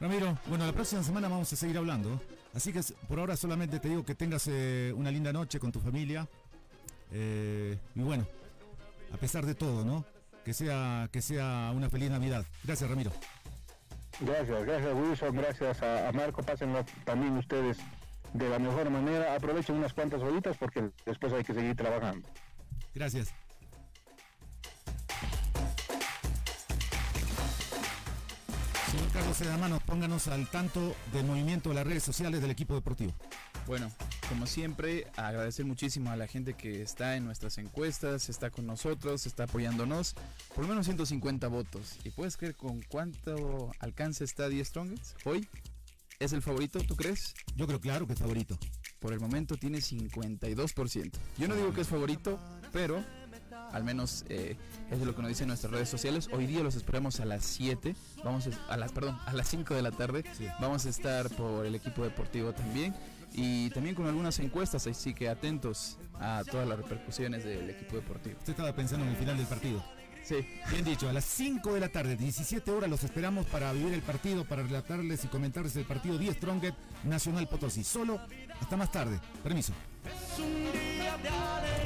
Ramiro, 0.00 0.38
bueno, 0.46 0.66
la 0.66 0.72
próxima 0.72 1.02
semana 1.02 1.28
vamos 1.28 1.52
a 1.52 1.56
seguir 1.56 1.78
hablando. 1.78 2.20
Así 2.54 2.72
que 2.72 2.80
por 3.08 3.18
ahora 3.18 3.36
solamente 3.36 3.80
te 3.80 3.88
digo 3.88 4.04
que 4.04 4.14
tengas 4.14 4.48
eh, 4.48 4.92
una 4.96 5.10
linda 5.10 5.32
noche 5.32 5.58
con 5.58 5.72
tu 5.72 5.80
familia. 5.80 6.26
y 7.12 8.00
bueno, 8.00 8.26
a 9.12 9.16
pesar 9.16 9.46
de 9.46 9.54
todo, 9.54 9.84
¿no? 9.84 10.04
que 10.46 10.54
sea, 10.54 11.08
que 11.10 11.20
sea 11.20 11.72
una 11.74 11.90
feliz 11.90 12.08
Navidad. 12.08 12.44
Gracias, 12.62 12.88
Ramiro. 12.88 13.10
Gracias, 14.20 14.64
gracias 14.64 14.94
Wilson, 14.94 15.36
gracias 15.36 15.82
a, 15.82 16.12
Marco. 16.12 16.40
Pásenlo 16.40 16.84
también 17.04 17.36
ustedes 17.36 17.78
de 18.38 18.48
la 18.48 18.58
mejor 18.58 18.90
manera. 18.90 19.34
Aprovechen 19.34 19.76
unas 19.76 19.92
cuantas 19.92 20.22
horitas 20.22 20.56
porque 20.56 20.90
después 21.04 21.32
hay 21.32 21.44
que 21.44 21.54
seguir 21.54 21.76
trabajando. 21.76 22.28
Gracias. 22.94 23.34
Señor 28.90 29.10
Carlos 29.12 29.36
Sedamano, 29.36 29.80
pónganos 29.80 30.28
al 30.28 30.48
tanto 30.48 30.94
del 31.12 31.26
movimiento 31.26 31.68
de 31.68 31.74
las 31.74 31.86
redes 31.86 32.02
sociales 32.02 32.40
del 32.40 32.50
equipo 32.50 32.74
deportivo. 32.74 33.12
Bueno, 33.66 33.90
como 34.28 34.46
siempre, 34.46 35.06
agradecer 35.16 35.66
muchísimo 35.66 36.10
a 36.10 36.16
la 36.16 36.26
gente 36.26 36.54
que 36.54 36.82
está 36.82 37.16
en 37.16 37.24
nuestras 37.24 37.58
encuestas, 37.58 38.28
está 38.28 38.50
con 38.50 38.66
nosotros, 38.66 39.26
está 39.26 39.44
apoyándonos. 39.44 40.14
Por 40.54 40.64
lo 40.64 40.68
menos 40.68 40.86
150 40.86 41.48
votos. 41.48 41.98
¿Y 42.04 42.10
puedes 42.10 42.36
creer 42.36 42.54
con 42.54 42.80
cuánto 42.82 43.72
alcance 43.80 44.24
está 44.24 44.48
Die 44.48 44.64
Strongest 44.64 45.16
hoy? 45.26 45.48
¿Es 46.18 46.32
el 46.32 46.40
favorito, 46.40 46.78
tú 46.80 46.96
crees? 46.96 47.34
Yo 47.56 47.66
creo 47.66 47.78
claro 47.78 48.06
que 48.06 48.14
es 48.14 48.18
favorito. 48.18 48.58
Por 49.00 49.12
el 49.12 49.20
momento 49.20 49.56
tiene 49.56 49.78
52%. 49.78 51.12
Yo 51.36 51.48
no 51.48 51.54
digo 51.54 51.74
que 51.74 51.82
es 51.82 51.88
favorito, 51.88 52.38
pero 52.72 53.04
al 53.72 53.84
menos 53.84 54.24
eh, 54.30 54.56
es 54.90 54.98
de 54.98 55.04
lo 55.04 55.14
que 55.14 55.20
nos 55.20 55.28
dicen 55.28 55.48
nuestras 55.48 55.72
redes 55.72 55.90
sociales. 55.90 56.30
Hoy 56.32 56.46
día 56.46 56.62
los 56.62 56.74
esperamos 56.74 57.20
a 57.20 57.26
las 57.26 57.44
7, 57.44 57.94
vamos 58.24 58.48
a, 58.68 58.76
las 58.78 58.92
perdón, 58.92 59.18
a 59.26 59.32
las 59.34 59.48
5 59.48 59.74
de 59.74 59.82
la 59.82 59.90
tarde. 59.90 60.24
Vamos 60.58 60.86
a 60.86 60.88
estar 60.88 61.28
por 61.36 61.66
el 61.66 61.74
equipo 61.74 62.02
deportivo 62.02 62.54
también 62.54 62.94
y 63.34 63.68
también 63.70 63.94
con 63.94 64.06
algunas 64.06 64.38
encuestas, 64.38 64.86
así 64.86 65.12
que 65.12 65.28
atentos 65.28 65.98
a 66.14 66.42
todas 66.50 66.66
las 66.66 66.78
repercusiones 66.78 67.44
del 67.44 67.68
equipo 67.68 67.96
deportivo. 67.96 68.36
Usted 68.38 68.52
estaba 68.52 68.74
pensando 68.74 69.04
en 69.04 69.12
el 69.12 69.18
final 69.18 69.36
del 69.36 69.46
partido. 69.46 69.84
Sí. 70.26 70.44
Bien 70.70 70.84
dicho, 70.84 71.08
a 71.08 71.12
las 71.12 71.24
5 71.24 71.74
de 71.74 71.80
la 71.80 71.88
tarde, 71.88 72.16
17 72.16 72.68
horas, 72.72 72.90
los 72.90 73.04
esperamos 73.04 73.46
para 73.46 73.72
vivir 73.72 73.94
el 73.94 74.02
partido, 74.02 74.44
para 74.44 74.64
relatarles 74.64 75.24
y 75.24 75.28
comentarles 75.28 75.76
el 75.76 75.84
partido 75.84 76.18
10 76.18 76.34
Strongest 76.36 76.76
Nacional 77.04 77.48
Potosí. 77.48 77.84
Solo 77.84 78.18
hasta 78.60 78.76
más 78.76 78.90
tarde. 78.90 79.20
Permiso. 79.44 79.72
Es 80.04 80.38
un 80.40 80.72
día 80.72 81.16
de 81.18 81.85